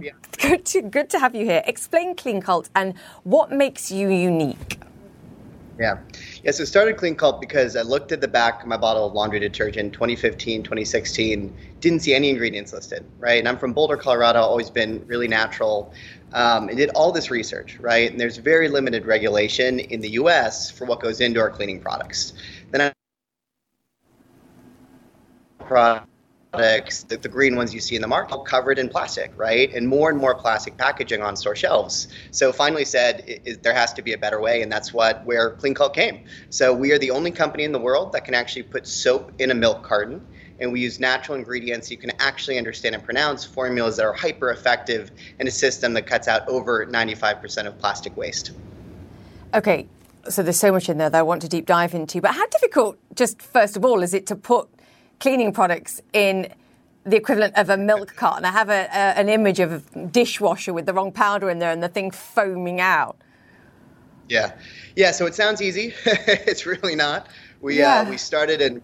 [0.01, 0.13] yeah.
[0.41, 1.63] Good to, good to have you here.
[1.67, 2.95] Explain Clean Cult and
[3.25, 4.79] what makes you unique.
[5.79, 5.99] Yeah.
[6.43, 9.13] Yeah, so started Clean Cult because I looked at the back of my bottle of
[9.13, 13.39] laundry detergent 2015, 2016, didn't see any ingredients listed, right?
[13.39, 15.93] And I'm from Boulder, Colorado, always been really natural.
[16.33, 18.11] Um, and did all this research, right?
[18.11, 22.33] And there's very limited regulation in the US for what goes into our cleaning products.
[22.73, 22.93] Then I
[26.53, 29.73] products, the, the, green ones you see in the market, covered in plastic, right?
[29.75, 32.09] And more and more plastic packaging on store shelves.
[32.31, 35.25] So finally said it, it, there has to be a better way, and that's what
[35.27, 36.25] where Clean Cult came.
[36.51, 39.51] So we are the only company in the world that can actually put soap in
[39.51, 40.27] a milk carton.
[40.61, 44.51] And we use natural ingredients you can actually understand and pronounce formulas that are hyper
[44.51, 48.51] effective in a system that cuts out over 95% of plastic waste.
[49.55, 49.87] Okay,
[50.29, 52.21] so there's so much in there that I want to deep dive into.
[52.21, 54.69] But how difficult, just first of all, is it to put
[55.21, 56.53] cleaning products in
[57.05, 58.45] the equivalent of a milk carton.
[58.45, 61.73] I have a, a, an image of a dishwasher with the wrong powder in there
[61.73, 63.17] and the thing foaming out.
[64.29, 64.53] Yeah,
[64.95, 65.13] yeah.
[65.13, 65.95] So it sounds easy.
[66.05, 67.29] it's really not.
[67.61, 68.01] We uh, yeah.
[68.01, 68.83] uh, we started in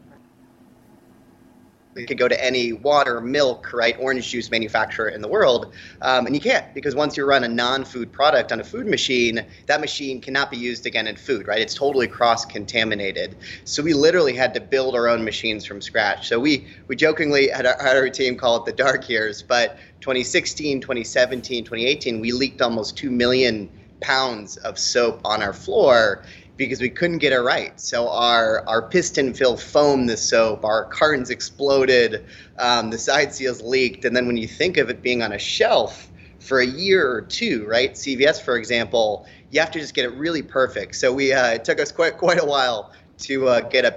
[1.97, 5.73] you could go to any water, milk, right, orange juice manufacturer in the world,
[6.03, 9.45] um, and you can't because once you run a non-food product on a food machine,
[9.67, 11.61] that machine cannot be used again in food, right?
[11.61, 13.37] It's totally cross-contaminated.
[13.65, 16.29] So we literally had to build our own machines from scratch.
[16.29, 19.79] So we we jokingly had our, had our team call it the dark years, but
[20.01, 23.71] 2016, 2017, 2018, we leaked almost two million
[24.01, 26.23] pounds of soap on our floor
[26.57, 27.79] because we couldn't get it right.
[27.81, 32.25] So our our piston filled foam the soap, our cartons exploded,
[32.59, 35.39] um, the side seals leaked, and then when you think of it being on a
[35.39, 37.95] shelf for a year or two, right?
[37.95, 40.97] CVS, for example, you have to just get it really perfect.
[40.97, 43.97] So we uh, it took us quite quite a while to uh, get a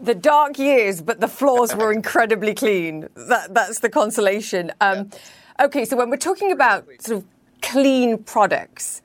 [0.00, 3.08] the dark years, but the floors were incredibly clean.
[3.14, 4.72] That, that's the consolation.
[4.80, 5.10] Um,
[5.60, 7.24] okay, so when we're talking about sort of
[7.62, 9.00] clean products,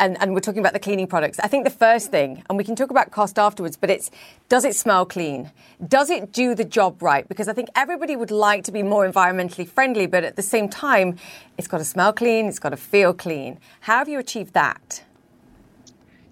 [0.00, 1.38] and, and we're talking about the cleaning products.
[1.40, 4.10] I think the first thing, and we can talk about cost afterwards, but it's
[4.48, 5.50] does it smell clean?
[5.86, 7.28] Does it do the job right?
[7.28, 10.68] Because I think everybody would like to be more environmentally friendly, but at the same
[10.68, 11.16] time,
[11.56, 13.58] it's got to smell clean, it's got to feel clean.
[13.80, 15.02] How have you achieved that?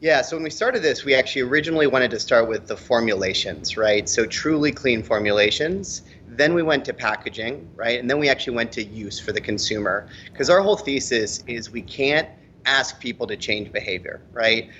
[0.00, 3.78] Yeah, so when we started this, we actually originally wanted to start with the formulations,
[3.78, 4.06] right?
[4.06, 6.02] So truly clean formulations.
[6.28, 7.98] Then we went to packaging, right?
[7.98, 10.06] And then we actually went to use for the consumer.
[10.30, 12.28] Because our whole thesis is we can't
[12.66, 14.70] ask people to change behavior, right?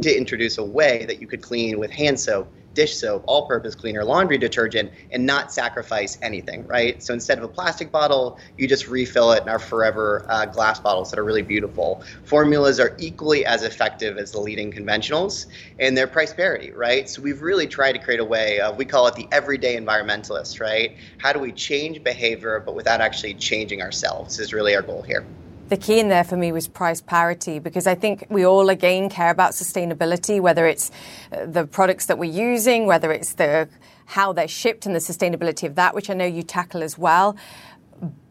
[0.00, 3.74] To introduce a way that you could clean with hand soap, dish soap, all purpose
[3.74, 7.02] cleaner, laundry detergent, and not sacrifice anything, right?
[7.02, 10.80] So instead of a plastic bottle, you just refill it in our forever uh, glass
[10.80, 12.02] bottles that are really beautiful.
[12.24, 15.46] Formulas are equally as effective as the leading conventionals,
[15.78, 17.08] and they're price parity, right?
[17.08, 20.60] So we've really tried to create a way of, we call it the everyday environmentalist,
[20.60, 20.96] right?
[21.18, 25.26] How do we change behavior, but without actually changing ourselves, is really our goal here
[25.72, 29.08] the key in there for me was price parity because I think we all again
[29.08, 30.90] care about sustainability, whether it's
[31.32, 33.70] uh, the products that we're using, whether it's the
[34.04, 37.38] how they're shipped and the sustainability of that, which I know you tackle as well.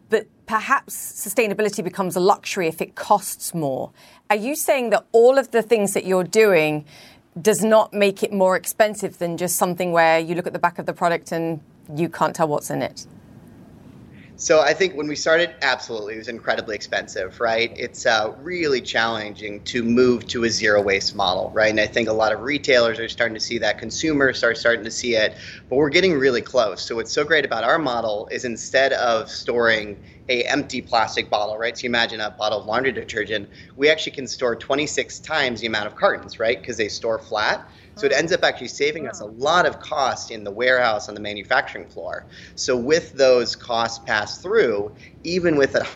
[0.08, 3.90] But perhaps sustainability becomes a luxury if it costs more.
[4.30, 6.84] Are you saying that all of the things that you're doing
[7.40, 10.78] does not make it more expensive than just something where you look at the back
[10.78, 11.60] of the product and
[11.92, 13.04] you can't tell what's in it?
[14.36, 17.72] So I think when we started, absolutely, it was incredibly expensive, right?
[17.76, 21.70] It's uh, really challenging to move to a zero waste model, right?
[21.70, 24.84] And I think a lot of retailers are starting to see that, consumers are starting
[24.84, 25.36] to see it,
[25.68, 26.82] but we're getting really close.
[26.82, 31.58] So what's so great about our model is instead of storing a empty plastic bottle,
[31.58, 31.76] right?
[31.76, 35.66] So you imagine a bottle of laundry detergent, we actually can store 26 times the
[35.66, 36.58] amount of cartons, right?
[36.60, 37.68] Because they store flat.
[37.96, 41.14] So it ends up actually saving us a lot of cost in the warehouse on
[41.14, 42.26] the manufacturing floor.
[42.54, 44.92] So with those costs passed through,
[45.24, 45.86] even with a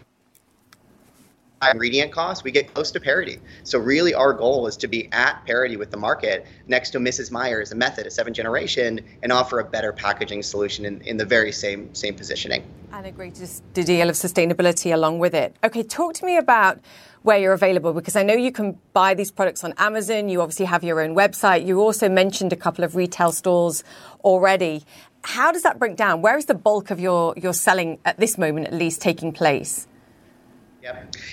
[1.63, 3.39] ingredient costs, we get close to parity.
[3.63, 7.31] So really our goal is to be at parity with the market next to Mrs.
[7.31, 11.25] Meyer's, a method, a seventh generation, and offer a better packaging solution in, in the
[11.25, 12.63] very same same positioning.
[12.93, 15.57] And a greater deal of sustainability along with it.
[15.65, 16.79] Okay, talk to me about
[17.23, 20.29] where you're available because I know you can buy these products on Amazon.
[20.29, 21.67] You obviously have your own website.
[21.67, 23.83] You also mentioned a couple of retail stores
[24.23, 24.85] already.
[25.23, 26.23] How does that break down?
[26.23, 29.89] Where is the bulk of your, your selling at this moment, at least, taking place?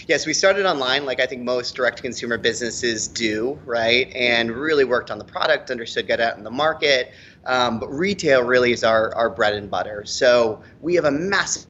[0.08, 4.12] Yes, we started online, like I think most direct consumer businesses do, right?
[4.16, 7.14] And really worked on the product, understood got out in the market.
[7.46, 10.06] Um, but retail really is our, our bread and butter.
[10.06, 11.68] So we have a massive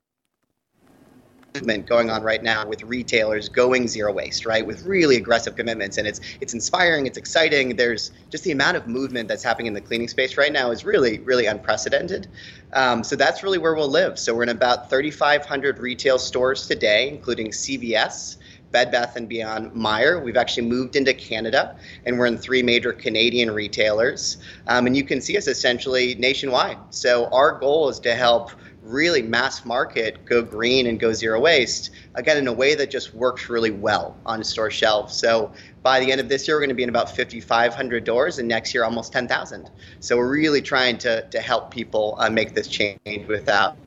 [1.56, 4.66] movement going on right now with retailers going zero waste, right?
[4.66, 7.76] With really aggressive commitments, and it's it's inspiring, it's exciting.
[7.76, 10.84] There's just the amount of movement that's happening in the cleaning space right now is
[10.84, 12.28] really really unprecedented.
[12.74, 14.18] Um, so that's really where we'll live.
[14.18, 18.38] So we're in about 3,500 retail stores today, including CVS.
[18.72, 20.24] Bed Bath and Beyond Meijer.
[20.24, 21.78] We've actually moved into Canada,
[22.08, 24.38] and we're in three major Canadian retailers.
[24.66, 26.80] Um, and you can see us essentially nationwide.
[26.90, 28.50] So our goal is to help
[28.84, 33.14] really mass market go green and go zero waste again in a way that just
[33.14, 35.16] works really well on store shelves.
[35.16, 35.52] So
[35.84, 38.48] by the end of this year we're going to be in about 5500 doors and
[38.48, 39.70] next year almost 10000
[40.00, 43.78] so we're really trying to, to help people uh, make this change without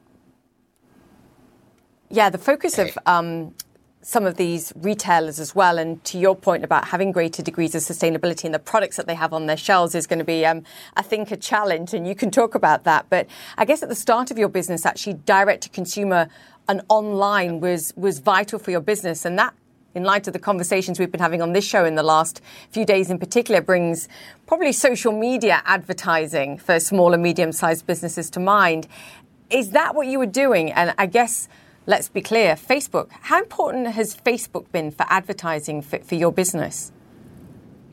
[2.11, 3.55] yeah the focus of um,
[4.07, 5.78] some of these retailers as well.
[5.78, 9.16] And to your point about having greater degrees of sustainability in the products that they
[9.16, 10.62] have on their shelves is going to be, um,
[10.96, 11.92] I think, a challenge.
[11.92, 13.07] And you can talk about that.
[13.11, 13.26] But
[13.59, 16.28] I guess at the start of your business, actually, direct to consumer
[16.68, 19.54] and online was was vital for your business, and that.
[19.96, 22.84] In light of the conversations we've been having on this show in the last few
[22.84, 24.09] days in particular, brings
[24.46, 28.86] probably social media advertising for small and medium sized businesses to mind.
[29.48, 30.70] Is that what you were doing?
[30.70, 31.48] And I guess
[31.87, 33.09] let's be clear, Facebook.
[33.11, 36.93] How important has Facebook been for advertising for, for your business?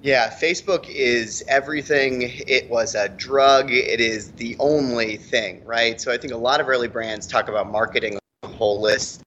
[0.02, 2.24] Yeah, Facebook is everything.
[2.24, 3.72] It was a drug.
[3.72, 6.02] It is the only thing, right?
[6.02, 9.24] So I think a lot of early brands talk about marketing holistically,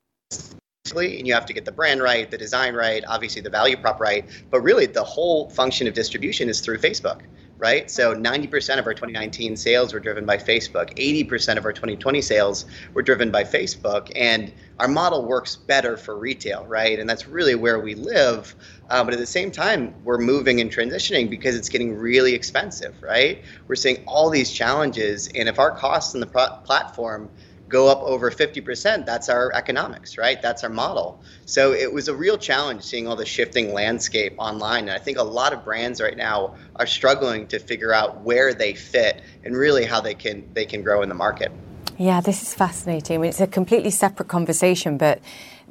[1.19, 4.01] and you have to get the brand right, the design right, obviously the value prop
[4.01, 4.29] right.
[4.51, 7.23] But really, the whole function of distribution is through Facebook
[7.59, 7.90] right?
[7.90, 10.94] So 90% of our 2019 sales were driven by Facebook.
[10.96, 14.11] 80% of our 2020 sales were driven by Facebook.
[14.14, 16.98] And our model works better for retail, right?
[16.98, 18.54] And that's really where we live.
[18.90, 23.02] Uh, but at the same time, we're moving and transitioning because it's getting really expensive,
[23.02, 23.42] right?
[23.68, 25.28] We're seeing all these challenges.
[25.34, 27.30] And if our costs on the pro- platform
[27.69, 30.41] go up over 50%, that's our economics, right?
[30.41, 31.21] That's our model.
[31.47, 34.89] So it was a real challenge seeing all the shifting landscape online.
[34.89, 38.55] And I think a lot of brands right now are struggling to figure out where
[38.55, 41.51] they fit and really how they can they can grow in the market.
[41.99, 43.17] Yeah, this is fascinating.
[43.17, 45.21] I mean, it's a completely separate conversation, but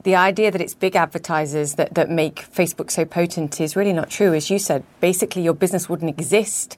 [0.04, 4.10] the idea that it's big advertisers that, that make Facebook so potent is really not
[4.10, 4.34] true.
[4.34, 6.78] As you said, basically your business wouldn't exist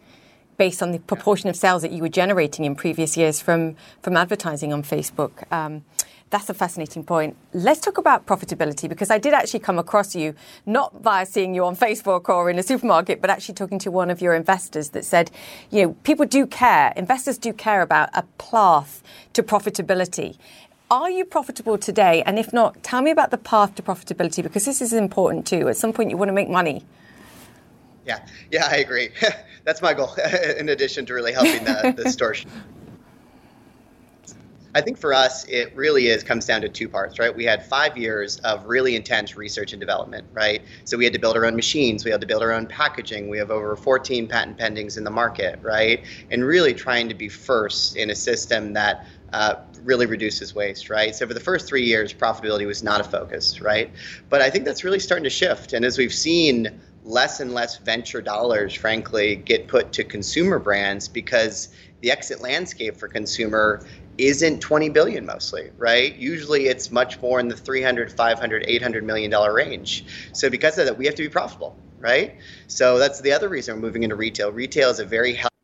[0.58, 4.18] based on the proportion of sales that you were generating in previous years from, from
[4.18, 5.50] advertising on Facebook.
[5.52, 5.84] Um,
[6.30, 7.38] that's a fascinating point.
[7.54, 10.36] Let's talk about profitability because I did actually come across you,
[10.66, 14.10] not via seeing you on Facebook or in a supermarket, but actually talking to one
[14.10, 15.32] of your investors that said,
[15.70, 19.02] you know, people do care, investors do care about a path
[19.34, 20.38] to profitability.
[20.92, 22.24] Are you profitable today?
[22.26, 25.70] And if not, tell me about the path to profitability because this is important too.
[25.70, 26.84] At some point, you want to make money.
[28.08, 29.10] Yeah, yeah, I agree.
[29.66, 30.16] That's my goal.
[30.58, 32.36] in addition to really helping the, the store.
[34.74, 37.36] I think for us, it really is comes down to two parts, right?
[37.36, 40.62] We had five years of really intense research and development, right?
[40.86, 43.28] So we had to build our own machines, we had to build our own packaging.
[43.28, 46.06] We have over 14 patent pendings in the market, right?
[46.30, 51.14] And really trying to be first in a system that uh, really reduces waste, right?
[51.16, 53.92] So for the first three years, profitability was not a focus, right?
[54.30, 55.74] But I think that's really starting to shift.
[55.74, 61.08] And as we've seen less and less venture dollars, frankly, get put to consumer brands
[61.08, 61.70] because
[62.02, 63.86] the exit landscape for consumer
[64.18, 66.16] isn't 20 billion mostly right?
[66.16, 70.06] Usually it's much more in the 300 500 800 million dollar range.
[70.34, 72.36] So because of that we have to be profitable right?
[72.68, 74.52] So that's the other reason we're moving into retail.
[74.52, 75.57] Retail is a very healthy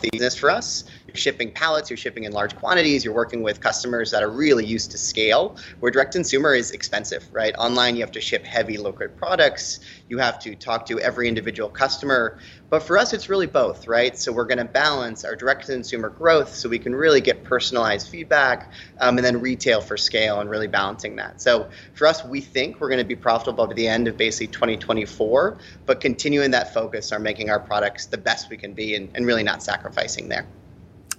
[0.00, 0.84] business for us.
[1.06, 4.64] You're shipping pallets, you're shipping in large quantities, you're working with customers that are really
[4.64, 7.54] used to scale, where direct consumer is expensive, right?
[7.58, 11.68] Online, you have to ship heavy liquid products, you have to talk to every individual
[11.68, 12.38] customer.
[12.68, 14.18] But for us, it's really both, right?
[14.18, 18.08] So we're going to balance our direct consumer growth so we can really get personalized
[18.08, 21.40] feedback um, and then retail for scale and really balancing that.
[21.40, 24.48] So for us, we think we're going to be profitable by the end of basically
[24.48, 29.10] 2024, but continuing that focus on making our products the best we can be and,
[29.14, 29.85] and really not sacrificing
[30.28, 30.46] there.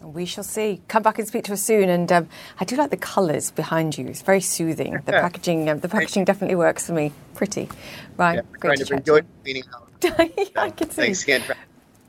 [0.02, 0.82] We shall see.
[0.88, 1.90] Come back and speak to us soon.
[1.90, 4.08] And um, I do like the colours behind you.
[4.08, 4.94] It's very soothing.
[5.06, 7.12] The packaging, um, the packaging definitely works for me.
[7.34, 7.68] Pretty,
[8.16, 8.36] right?
[8.36, 9.90] Yeah, Great to, enjoy cleaning out.
[10.56, 11.02] I can see.
[11.02, 11.44] Thanks again.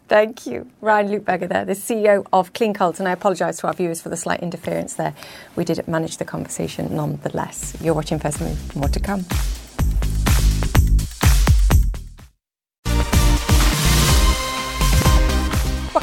[0.09, 0.71] Thank you.
[0.81, 2.99] Ryan Lupberger there, the CEO of Clean Cult.
[2.99, 5.15] And I apologise to our viewers for the slight interference there.
[5.55, 7.77] We did manage the conversation nonetheless.
[7.83, 8.77] You're watching First Move.
[8.77, 9.27] More to come.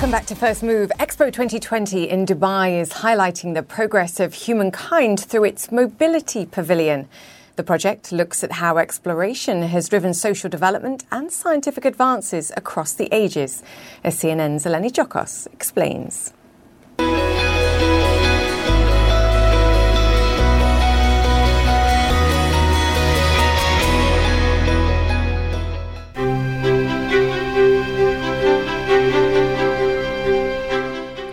[0.05, 0.91] Welcome back to First Move.
[0.99, 7.07] Expo 2020 in Dubai is highlighting the progress of humankind through its mobility pavilion.
[7.55, 13.09] The project looks at how exploration has driven social development and scientific advances across the
[13.11, 13.63] ages,
[14.03, 16.34] as CNN's Eleni Giokos explains.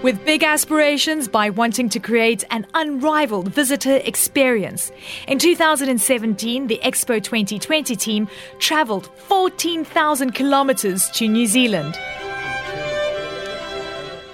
[0.02, 4.90] With big aspirations by wanting to create an unrivaled visitor experience.
[5.28, 8.28] In 2017, the Expo 2020 team
[8.58, 11.98] travelled 14,000 kilometres to New Zealand.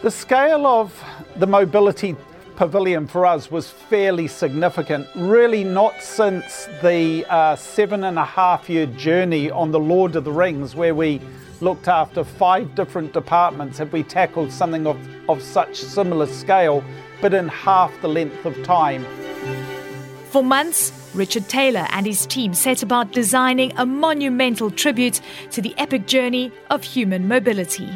[0.02, 1.04] The scale of
[1.36, 2.16] the mobility
[2.56, 5.06] pavilion for us was fairly significant.
[5.14, 10.24] Really, not since the uh, seven and a half year journey on the Lord of
[10.24, 11.20] the Rings, where we
[11.60, 14.96] looked after five different departments, have we tackled something of,
[15.28, 16.84] of such similar scale,
[17.20, 19.04] but in half the length of time.
[20.30, 25.74] For months, Richard Taylor and his team set about designing a monumental tribute to the
[25.78, 27.90] epic journey of human mobility.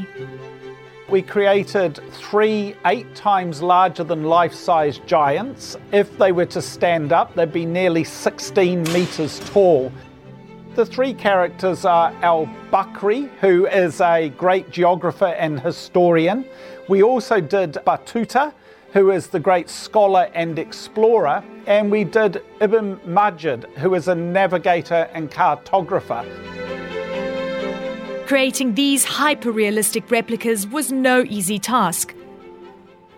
[1.08, 5.76] We created three eight times larger than life size giants.
[5.92, 9.92] If they were to stand up, they'd be nearly 16 metres tall.
[10.74, 16.46] The three characters are Al Bakri, who is a great geographer and historian.
[16.88, 18.54] We also did Battuta,
[18.94, 24.14] who is the great scholar and explorer, and we did Ibn Majid, who is a
[24.14, 26.26] navigator and cartographer.
[28.26, 32.14] Creating these hyper realistic replicas was no easy task.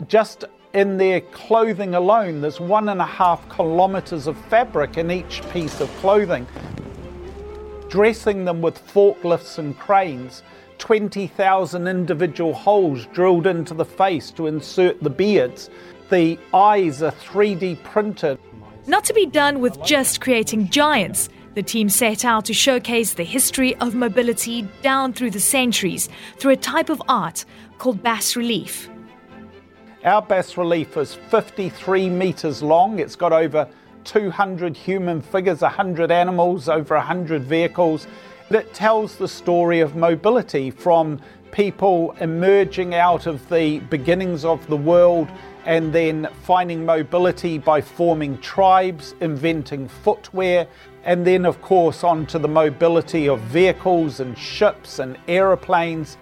[0.09, 5.41] Just in their clothing alone, there's one and a half kilometres of fabric in each
[5.53, 6.49] piece of clothing.
[7.95, 10.43] Dressing them with forklifts and cranes,
[10.79, 15.71] 20,000 individual holes drilled into the face to insert the beards.
[16.11, 18.41] The eyes are 3D printed.
[18.89, 21.29] Not to be done with just creating giants.
[21.55, 26.55] The team set out to showcase the history of mobility down through the centuries through
[26.55, 27.45] a type of art
[27.79, 28.91] called bas relief.
[30.05, 32.99] Our bas relief is 53 metres long.
[32.99, 33.69] It's got over
[34.05, 38.07] 200 human figures, 100 animals, over 100 vehicles.
[38.51, 44.77] That tells the story of mobility from people emerging out of the beginnings of the
[44.77, 45.29] world
[45.67, 50.67] and then finding mobility by forming tribes, inventing footwear,
[51.05, 56.17] and then, of course, onto the mobility of vehicles and ships and aeroplanes.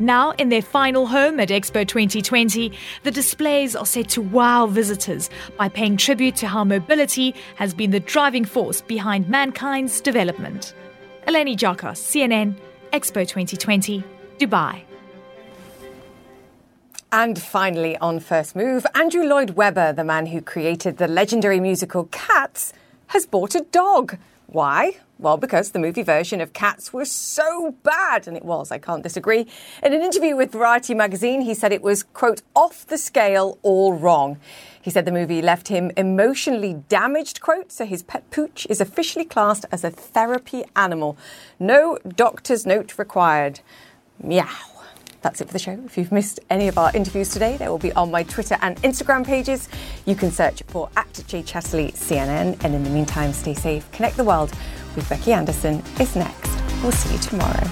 [0.00, 2.72] Now, in their final home at Expo 2020,
[3.02, 5.28] the displays are set to wow visitors
[5.58, 10.72] by paying tribute to how mobility has been the driving force behind mankind's development.
[11.28, 12.54] Eleni Giokos, CNN,
[12.94, 14.02] Expo 2020,
[14.38, 14.80] Dubai.
[17.12, 22.04] And finally, on First Move, Andrew Lloyd Webber, the man who created the legendary musical
[22.10, 22.72] Cats,
[23.08, 24.16] has bought a dog.
[24.46, 24.96] Why?
[25.20, 29.02] Well, because the movie version of Cats was so bad, and it was, I can't
[29.02, 29.46] disagree.
[29.82, 33.92] In an interview with Variety magazine, he said it was, quote, off the scale, all
[33.92, 34.38] wrong.
[34.80, 39.26] He said the movie left him emotionally damaged, quote, so his pet pooch is officially
[39.26, 41.18] classed as a therapy animal.
[41.58, 43.60] No doctor's note required.
[44.22, 44.48] Meow.
[45.20, 45.78] That's it for the show.
[45.84, 48.80] If you've missed any of our interviews today, they will be on my Twitter and
[48.80, 49.68] Instagram pages.
[50.06, 52.64] You can search for at Jay Chatterley CNN.
[52.64, 53.90] And in the meantime, stay safe.
[53.92, 54.50] Connect the World
[54.96, 56.50] with Becky Anderson is next.
[56.82, 57.66] We'll see you tomorrow.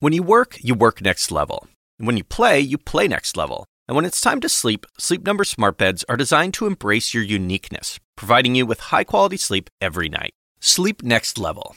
[0.00, 1.68] When you work, you work next level.
[1.98, 3.66] When you play, you play next level.
[3.86, 7.22] And when it's time to sleep, Sleep Number smart beds are designed to embrace your
[7.22, 10.32] uniqueness, providing you with high-quality sleep every night.
[10.60, 11.76] Sleep next level.